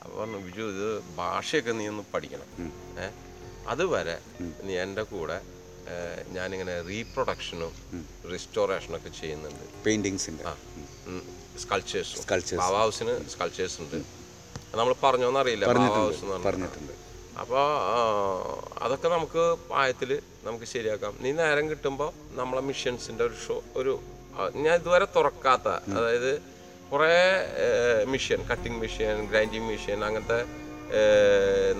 [0.03, 0.89] അപ്പോൾ പറഞ്ഞു ബിജു ഇത്
[1.21, 2.49] ഭാഷയൊക്കെ നീ ഒന്ന് പഠിക്കണം.
[3.05, 3.13] ഏഹ്
[3.73, 4.17] അതുവരെ
[4.67, 5.37] നീ എന്റെ കൂടെ
[6.37, 7.73] ഞാനിങ്ങനെ റീപ്രൊഡക്ഷനും
[8.33, 9.65] റിസ്റ്റോറേഷനും ഒക്കെ ചെയ്യുന്നുണ്ട്.
[9.87, 10.45] പെയിന്റിങ്സിന്റെ
[11.65, 12.55] സ്കൾച്ചേഴ്സ്.
[12.63, 13.99] ബാബ ഹൗസിന് സ്കൾച്ചേഴ്സ് ഉണ്ട്.
[14.81, 16.95] നമ്മൾ പറഞ്ഞോന്നറിയില്ല ബാബ ഹൗസ് എന്ന് പറഞ്ഞിട്ടുണ്ട്.
[17.43, 17.63] അപ്പോൾ
[18.85, 19.45] അതൊക്കെ നമുക്ക്
[19.83, 20.11] ആയത്തിൽ
[20.49, 21.13] നമുക്ക് ശരിയാക്കാം.
[21.25, 23.95] നീ നേരം കിട്ടുമ്പോൾ നമ്മളെ മിഷൻസിന്റെ ഒരു ഷോ ഒരു
[24.65, 26.33] ഞാൻ ഇതുവരെ തുറക്കാത്ത അതായത്
[26.93, 27.15] കുറേ
[28.13, 30.41] machine cutting machine grinding machine അങ്ങനത്തെ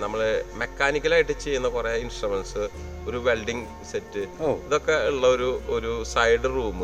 [0.03, 0.19] നമ്മൾ
[0.61, 2.63] മെക്കാനിക്കലായിട്ട് ചെയ്യുന്ന കുറേ ഇൻസ്ട്രുമെന്റ്സ്
[3.09, 4.23] ഒരു വെൽഡിങ് സെറ്റ്
[4.67, 6.79] ഇതൊക്കെ ഉള്ള ഒരു ഒരു സൈഡ് റൂം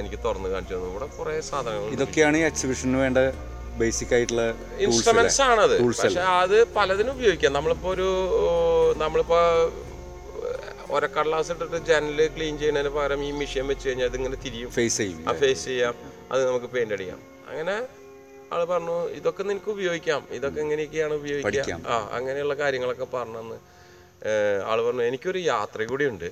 [0.00, 0.90] എനിക്ക് തുറന്ന് കാണിച്ചു തന്നു.
[0.92, 3.18] ഇവിടെ കുറേ സാധനങ്ങൾ ഇതൊക്കെയാണ് എക്സിബിഷന് വേണ്ട
[3.80, 4.44] ബേസിക് ആയിട്ടുള്ള
[4.86, 5.76] ഇൻസ്ട്രുമെന്റ്സ് ആണത്.
[6.02, 7.52] പക്ഷെ അത് പലതിനും ഉപയോഗിക്കാം.
[7.58, 8.08] നമ്മളിപ്പോ ഒരു
[9.02, 9.40] നമ്മളിപ്പോ
[10.96, 14.70] ഒരക്കടലാസ് ഇട്ടിട്ട് ജനൽ ക്ലീൻ ചെയ്യുന്നതിന് പകരം ഈ മെഷീൻ വെച്ച് കഴിഞ്ഞാൽ അതിങ്ങനെ തിരിയും.
[14.78, 15.20] ഫേസ് ചെയ്യും.
[15.28, 15.94] ആ ഫേസ് ചെയ്യാം.
[16.32, 17.20] അത് നമുക്ക് പെയിന്റ് അടിക്കാം.
[17.50, 17.76] അങ്ങനെ
[18.54, 20.22] ആൾ പറഞ്ഞു ഇതൊക്കെ നിനക്ക് ഉപയോഗിക്കാം.
[20.32, 23.56] ഇതൊക്കെ എങ്ങനെയൊക്കെയാണ് ഉപയോഗിക്കാം ആ അങ്ങനെയുള്ള കാര്യങ്ങളൊക്കെ പറഞ്ഞെന്ന്
[24.28, 26.28] ഏഹ്, ആൾ പറഞ്ഞു എനിക്കൊരു യാത്ര കൂടി ഉണ്ട്.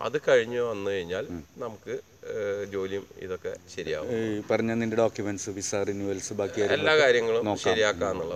[0.00, 1.24] അത് കഴിഞ്ഞ് വന്നു കഴിഞ്ഞാൽ
[1.58, 1.94] നമുക്ക്
[2.72, 4.10] ജോലിയും ഇതൊക്കെ ശരിയാവും.
[4.50, 8.34] പറഞ്ഞ നിന്റെ ഡോക്യുമെന്റ്സ് വിസ റിന്യൂവൽസ് ബാക്കി എല്ലാ കാര്യങ്ങളും ശരിയാക്കാന്നുള്ള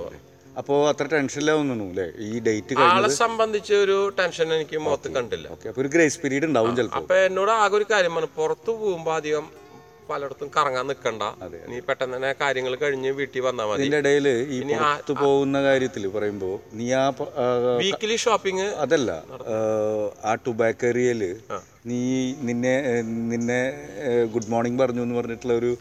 [0.57, 5.47] അപ്പോ അത്ര ടെൻഷനിലാവുന്നു അല്ലേ ഈ ഡേറ്റ് ആളെ സംബന്ധിച്ച് ഒരു ടെൻഷൻ എനിക്ക് മുഖത്ത് കണ്ടില്ല.
[5.77, 9.47] ഒരു ഗ്രേസ് പീരീഡ് ഉണ്ടാവും ചിലപ്പോൾ അപ്പൊ എന്നോട് ആകെ ഒരു കാര്യം പറഞ്ഞു പുറത്തു പോകുമ്പോ അധികം
[10.09, 11.23] പലയിടത്തും കറങ്ങാൻ നിൽക്കണ്ട
[11.69, 13.81] നീ പെട്ടെന്ന് തന്നെ കാര്യങ്ങൾ കഴിഞ്ഞ് വീട്ടിൽ വന്നാൽ മതി.
[13.83, 17.05] ഇതിന്റെ ഇടയിൽ ഈ പുറത്ത് പോകുന്ന കാര്യത്തിൽ പറയുമ്പോൾ നീ ആ
[17.81, 19.11] വീക്കിലി ഷോപ്പിംഗ് അതല്ല
[20.25, 21.23] ആ, ടുബാക്കറിയൽ
[21.87, 22.01] നീ
[22.43, 22.75] നിന്നെ
[23.31, 23.61] നിന്നെ
[24.35, 25.73] ഗുഡ് മോർണിംഗ് പറഞ്ഞു എന്ന് പറഞ്ഞിട്ടുള്ള ഒരു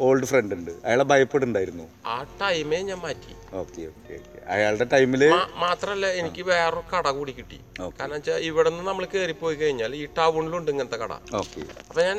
[0.00, 0.72] ഓൾഡ് ഫ്രണ്ട് ഉണ്ട്.
[0.84, 3.32] അയാളെ ഭയപ്പെടുണ്ടായിരുന്നു ആ ടൈമേ ഞാൻ മാറ്റി.
[3.52, 7.58] ഓക്കെ ഓക്കെ ഓക്കെ അയാളുടെ ടൈമിൽ മാ- മാത്രല്ല എനിക്ക് വേറൊരു കട കൂടി കിട്ടി.
[7.98, 11.12] കാരണം വെച്ചാൽ ഇവിടെ നിന്ന് നമ്മൾ കേറി പോയി കഴിഞ്ഞാൽ ഈ ടൗണിലുണ്ട് ഇങ്ങനത്തെ കട.
[11.34, 12.18] ഓക്കെ അപ്പൊ ഞാൻ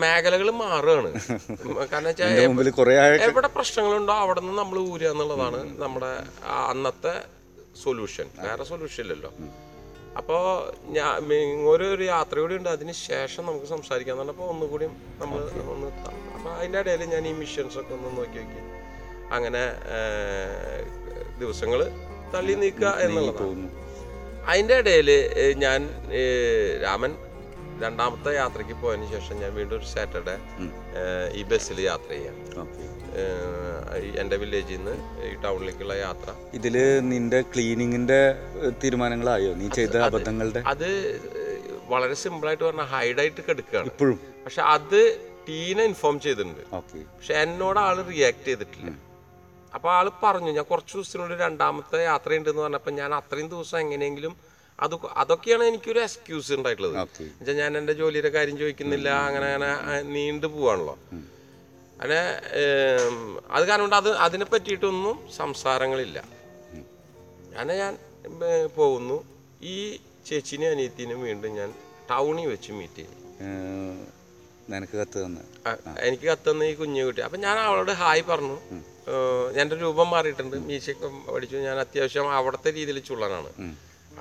[0.00, 1.10] മേഖലകൾ മാറുകയാണ്.
[1.84, 2.32] കാരണം വെച്ചാൽ
[3.28, 6.12] എവിടെ പ്രശ്നങ്ങളുണ്ടോ അവിടെ നിന്ന് നമ്മൾ ഊരുക എന്നുള്ളതാണ് നമ്മുടെ
[6.64, 7.14] അന്നത്തെ
[7.84, 9.30] സൊല്യൂഷൻ വേറെ സൊല്യൂഷൻ ഇല്ലല്ലോ.
[10.16, 10.42] അപ്പോൾ
[10.88, 11.08] ഞാൻ
[11.66, 12.68] ഒരു ഒരു യാത്ര കൂടി ഉണ്ട്.
[12.68, 14.86] അതിന് ശേഷം നമുക്ക് സംസാരിക്കാൻ പറഞ്ഞപ്പോൾ ഒന്നുകൂടി
[15.20, 15.40] നമ്മൾ
[15.72, 15.88] ഒന്ന്
[16.36, 18.60] അപ്പോൾ അതിന്റെ ഇടയിൽ ഞാൻ ഈ മിഷൻസ് ഒക്കെ ഒന്ന് നോക്കി നോക്കി.
[19.36, 19.62] അങ്ങനെ
[21.42, 21.80] ദിവസങ്ങൾ
[22.34, 23.68] തള്ളി നീക്കുക എന്നുള്ളതാണ്.
[24.50, 25.10] അതിന്റെ ഇടയിൽ
[25.64, 25.80] ഞാൻ
[26.84, 27.12] രാമൻ
[27.82, 30.34] രണ്ടാമത്തെ യാത്രയ്ക്ക് പോയതിന് ശേഷം ഞാൻ വീണ്ടും ഒരു സാറ്റർഡേ
[31.38, 32.36] ഈ ബസ്സിൽ യാത്ര ചെയ്യാം.
[34.20, 34.94] എന്റെ എന്റെ വില്ലേജിൽ നിന്ന്
[35.26, 36.28] ഈ ടൗണിലേക്കുള്ള യാത്ര.
[36.58, 36.76] ഇതിൽ
[37.10, 38.20] നിന്റെ ക്ലീനിങ്ങിന്റെ
[38.82, 39.50] തീരുമാനങ്ങളായോ?
[39.60, 40.62] നീ ചെയ്ത അബദ്ധങ്ങളുടെ?
[40.72, 40.88] അത്
[41.92, 44.18] വളരെ സിമ്പിൾ ആയിട്ട് പറഞ്ഞ ഹൈഡായിട്ട് കിടക്കുകയാണ് ഇപ്പോഴും?
[44.44, 45.00] പക്ഷെ അത്
[45.48, 46.62] ടീനെ ഇൻഫോം ചെയ്തിട്ടുണ്ട്.
[47.16, 48.92] പക്ഷെ എന്നോട് ആൾ റിയാക്ട് ചെയ്തിട്ടില്ല.
[49.74, 54.34] അപ്പൊ ആൾ പറഞ്ഞു ഞാൻ കുറച്ച് ദിവസത്തിനുള്ളിൽ രണ്ടാമത്തെ യാത്രയുണ്ടെന്ന് പറഞ്ഞപ്പോൾ ഞാൻ അത്രയും ദിവസം എങ്ങനെയെങ്കിലും
[54.84, 56.94] അത് അതൊക്കെയാണ് എനിക്കൊരു എക്സ്ക്യൂസ് ഉണ്ടായിട്ടുള്ളത്.
[56.96, 59.68] എന്നുവെച്ചാൽ ഞാൻ എന്റെ ജോലിയുടെ കാര്യം ചോദിക്കുന്നില്ല അങ്ങനെ അങ്ങനെ
[60.14, 60.94] നീണ്ടു പോവാണല്ലോ.
[62.00, 62.20] അങ്ങനെ
[63.54, 66.18] അത് കാരണം കൊണ്ട് അത് അതിനെ പറ്റിയിട്ടൊന്നും സംസാരങ്ങളില്ല.
[67.50, 67.92] അങ്ങനെ ഞാൻ
[68.78, 69.18] പോകുന്നു.
[69.72, 69.76] ഈ
[70.28, 71.70] ചേച്ചിനെയും അനിയത്തിനും വീണ്ടും ഞാൻ
[72.10, 73.16] ടൗണിൽ വെച്ച് മീറ്റ് ചെയ്തു.
[74.72, 75.40] നിനക്ക് കത്ത് തന്ന?
[76.08, 76.26] എനിക്ക്
[76.70, 78.58] ഈ കുഞ്ഞു കുട്ടി അപ്പം ഞാൻ അവളോട് ഹായ് പറഞ്ഞു.
[79.62, 80.56] എന്റെ രൂപം മാറിയിട്ടുണ്ട്.
[80.68, 81.56] മീശയൊക്കെ പഠിച്ചു.
[81.68, 83.50] ഞാൻ അത്യാവശ്യം അവിടുത്തെ രീതിയിൽ ചുള്ളനാണ്.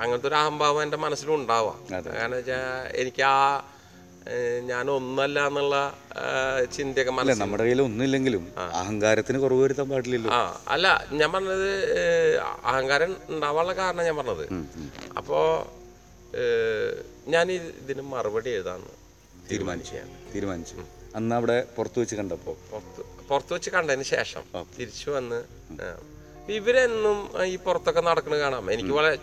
[0.01, 1.79] അങ്ങനത്തെ ഒരു അഹംഭാവം എന്റെ മനസ്സിലും ഉണ്ടാവാം.
[1.91, 2.65] കാരണം വെച്ചാൽ
[3.01, 3.37] എനിക്ക് ആ
[4.71, 5.75] ഞാൻ ഒന്നല്ല എന്നുള്ള
[6.75, 8.43] ചിന്തയൊക്കെ മനസ്സിൽ നമ്മുടെ കയ്യിൽ ഒന്നുമില്ലെങ്കിലും
[8.81, 10.29] അഹങ്കാരത്തിന് കുറവ് വരുത്താൻ പാടില്ലല്ലോ.
[10.37, 10.39] ആ
[10.73, 10.87] അല്ല
[11.19, 11.69] ഞാൻ പറഞ്ഞത്
[12.71, 14.45] അഹങ്കാരം ഉണ്ടാവാനുള്ള കാരണം ഞാൻ പറഞ്ഞത്.
[15.21, 15.43] അപ്പോൾ
[17.33, 18.93] ഞാൻ ഇതിന് മറുപടി എഴുതാന്ന്
[19.51, 19.93] തീരുമാനിച്ചു.
[19.99, 20.77] ഞാൻ തീരുമാനിച്ചു.
[21.17, 22.55] അന്ന് അവിടെ പുറത്തു വെച്ച് കണ്ടപ്പോൾ.
[22.71, 24.43] പുറത്ത് പുറത്ത് വെച്ച് കണ്ടതിന് ശേഷം
[24.79, 25.39] തിരിച്ചു വന്ന്
[26.55, 27.17] ഇവരെന്നും
[27.51, 28.65] ഈ പുറത്തൊക്കെ നടക്കുന്നത് കാണാം.
[28.73, 29.17] എനിക്ക് വളരെ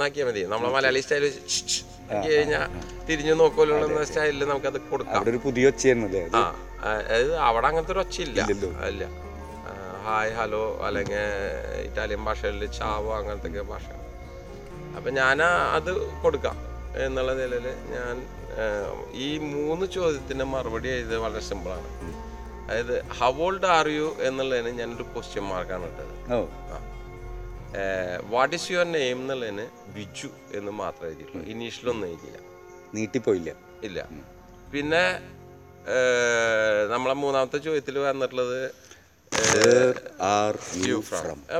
[0.00, 0.42] നാക്കിയാൽ മതി.
[0.52, 2.64] നമ്മളെ മലയാളി സ്റ്റൈൽ ആക്കി കഴിഞ്ഞാൽ
[3.08, 5.16] തിരിഞ്ഞു നോക്കുമല്ലോ എന്ന സ്റ്റൈലിൽ നമുക്കത് കൊടുക്കാം.
[5.18, 5.72] അവിടെ ഒരു പുതിയ
[6.38, 6.42] ആ
[6.88, 8.40] അതായത് അവിടെ അങ്ങനത്തെ ഒരു ഒച്ചയില്ല.
[8.88, 9.04] അല്ല
[10.06, 11.20] ഹായ് ഹലോ അല്ലെങ്കിൽ
[11.86, 13.86] ഇറ്റാലിയൻ ഭാഷയിൽ ചാവോ അങ്ങനത്തെ ഭാഷ
[14.96, 15.38] അപ്പം ഞാൻ
[15.76, 15.90] അത്
[16.24, 16.56] കൊടുക്കാം
[17.04, 18.16] എന്നുള്ള നിലയിൽ ഞാൻ
[19.26, 21.88] ഈ മൂന്ന് ചോദ്യത്തിന്റെ മറുപടി എഴുതുന്നത് വളരെ സിമ്പിളാണ്
[22.66, 26.14] അതായത് ഹൗ ഓൾഡ് ആർ യു എന്നുള്ളതിന് ഞാനൊരു ക്വസ്റ്റ്യൻ മാർക്കാണ് ഇട്ടത്.
[28.30, 31.46] വാട്ട് ഈസ് യുവർ നെയിം എന്നുള്ളതിന് ബിജു എന്ന് മാത്രമേ എഴുതിയിട്ടുള്ളൂ.
[31.46, 32.38] ഇനീഷ്യലൊന്നും എഴുതിയില്ല.
[32.94, 33.52] നീട്ടിപ്പോയില്ല.
[33.82, 34.08] ഇല്ല.
[34.72, 35.04] പിന്നെ
[36.92, 38.60] നമ്മളെ മൂന്നാമത്തെ ചോദ്യത്തിൽ വന്നിട്ടുള്ളത്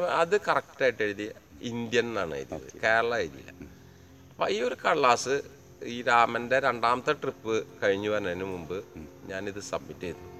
[0.04, 1.30] അത് കറക്റ്റായിട്ട് എഴുതിയ
[1.62, 2.80] ഇന്ത്യൻ എന്നാണ് എഴുതിയത്.
[2.84, 3.52] കേരള എഴുതിയില്ല.
[4.30, 5.42] അപ്പം ഈ ഒരു കള്ളാസ്
[5.84, 8.84] ഈ രാമന്റെ രണ്ടാമത്തെ ട്രിപ്പ് കഴിഞ്ഞു വരുന്നതിന് മുമ്പ്
[9.26, 10.33] ഞാനിത് സബ്മിറ്റ് ചെയ്തു.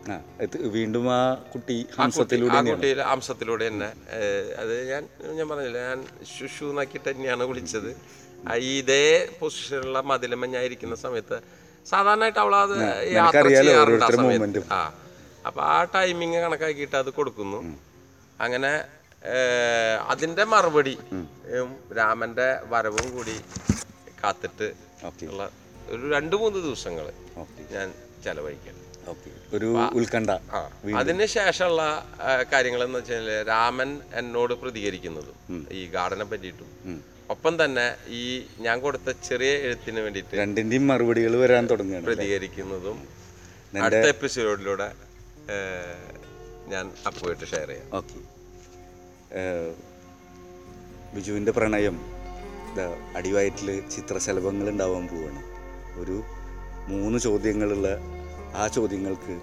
[0.77, 1.21] വീണ്ടും ആ
[1.53, 2.59] കുട്ടി ഹംസത്തിലൂടെ
[3.11, 3.91] ഹംസത്തിലൂടെ തന്നെ.
[4.63, 5.03] അത് ഞാൻ
[5.39, 6.01] ഞാൻ പറഞ്ഞില്ല ഞാൻ
[6.33, 7.91] ശുശു എന്നാക്കിയിട്ട് തന്നെയാണ് വിളിച്ചത്.
[8.73, 9.05] ഇതേ
[9.41, 11.37] പൊസിഷനിലുള്ള മതിലമ്മ ഞാൻ ഇരിക്കുന്ന സമയത്ത്
[11.93, 12.77] സാധാരണയായിട്ട് അവളത്
[13.19, 14.63] യാത്ര ചെയ്യാറുണ്ട് ആ സമയത്ത്.
[14.79, 14.81] ആ
[15.49, 17.61] അപ്പൊ ആ ടൈമിങ് കണക്കാക്കിയിട്ട് അത് കൊടുക്കുന്നു.
[18.45, 18.73] അങ്ങനെ
[20.13, 20.95] അതിന്റെ അതിന്റെ മറുപടി
[21.99, 23.37] രാമന്റെ രാമന്റെ വരവും കൂടി
[24.21, 24.67] കാത്തിട്ട്
[25.31, 25.45] ഉള്ള
[25.95, 27.07] ഒരു രണ്ട് മൂന്ന് ദിവസങ്ങൾ
[27.75, 27.89] ഞാൻ
[28.25, 29.31] ചെലവഴിക്കണം ഓക്കെ.
[29.57, 30.31] ഒരു ഉത്കണ്ഠ
[31.01, 31.83] അതിന് ശേഷമുള്ള
[32.53, 33.91] കാര്യങ്ങൾ എന്ന് വെച്ചാൽ രാമൻ
[34.21, 35.33] എന്നോട് പ്രതികരിക്കുന്നത്.
[35.79, 36.71] ഈ ഗാർഡനെ പറ്റിയിട്ടും.
[37.31, 37.87] ഒപ്പം തന്നെ
[38.21, 38.23] ഈ
[38.65, 42.99] ഞാൻ കൊടുത്ത ചെറിയ എഴുത്തിന് വേണ്ടിയിട്ട് രണ്ടിന്റെയും മറുപടികൾ വരാൻ തുടങ്ങി പ്രതികരിക്കുന്നതും
[43.85, 44.89] അടുത്ത എപ്പിസോഡിലൂടെ
[46.73, 47.89] ഞാൻ അപ്പോയിട്ട് ഷെയർ ചെയ്യാം.
[47.99, 48.19] ഓക്കെ.
[51.15, 51.97] ബിജുവിന്റെ പ്രണയം
[53.17, 55.43] അടിവയറ്റിൽ ചിത്രശലഭങ്ങൾ ഉണ്ടാവാൻ പോവാണ്.
[56.03, 56.17] ഒരു
[56.93, 57.89] മൂന്ന് ചോദ്യങ്ങളുള്ള
[58.57, 59.35] ആ ചോദ്യങ്ങൾക്ക്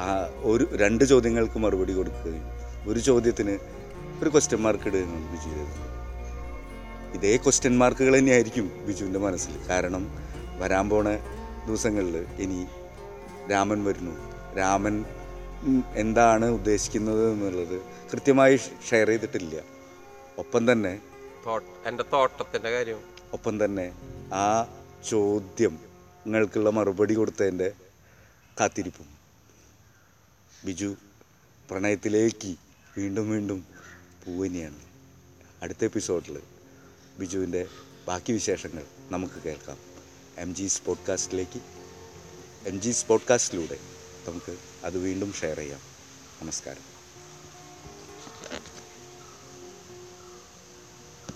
[0.00, 0.06] ആ
[0.50, 2.44] ഒരു രണ്ട് ചോദ്യങ്ങൾക്ക് മറുപടി കൊടുക്കുകയും
[2.90, 3.54] ഒരു ചോദ്യത്തിന്
[4.22, 5.82] ഒരു ക്വസ്റ്റ്യൻ മാർക്ക് ഇടുകയാണ് ബിജു ചെയ്തത്.
[7.16, 9.54] ഇതേ ക്വസ്റ്റ്യൻ മാർക്കുകൾ തന്നെയായിരിക്കും ബിജുവിന്റെ മനസ്സിൽ.
[9.70, 10.04] കാരണം
[10.58, 11.08] വരാൻ പോണ
[11.66, 12.66] ദിവസങ്ങളിൽ ഇനി
[13.50, 14.14] രാമൻ വരുന്നു.
[14.58, 15.04] രാമൻ
[15.94, 17.76] എന്താണ് ഉദ്ദേശിക്കുന്നത് എന്നുള്ളത്
[18.12, 18.56] കൃത്യമായി
[18.90, 19.54] ഷെയർ ചെയ്തിട്ടില്ല.
[20.38, 20.92] ഒപ്പം തന്നെ
[21.88, 23.00] എന്റെ തോട്ടത്തിന്റെ കാര്യം.
[23.32, 23.86] ഒപ്പം തന്നെ
[24.34, 24.46] ആ
[25.10, 25.74] ചോദ്യം
[26.26, 27.68] നിങ്ങൾക്കുള്ള മറുപടി കൊടുത്തതിന്റെ
[28.60, 29.08] കാത്തിരിപ്പും.
[30.64, 30.96] ബിജു
[31.70, 32.56] പ്രണയത്തിലേക്ക്
[32.96, 33.66] വീണ്ടും വീണ്ടും
[34.26, 34.80] പോവുകയാണ്.
[35.62, 36.42] അടുത്ത എപ്പിസോഡിൽ
[37.18, 37.66] ബിജുവിന്റെ
[38.08, 39.78] ബാക്കി വിശേഷങ്ങൾ നമുക്ക് കേൾക്കാം.
[40.36, 41.60] എം ജി പോഡ്കാസ്റ്റിലേക്ക്
[42.68, 43.78] എം ജി പോഡ്കാസ്റ്റിലൂടെ
[44.28, 45.80] നമുക്ക് അത് വീണ്ടും ഷെയർ ചെയ്യാം.
[46.42, 46.93] നമസ്കാരം.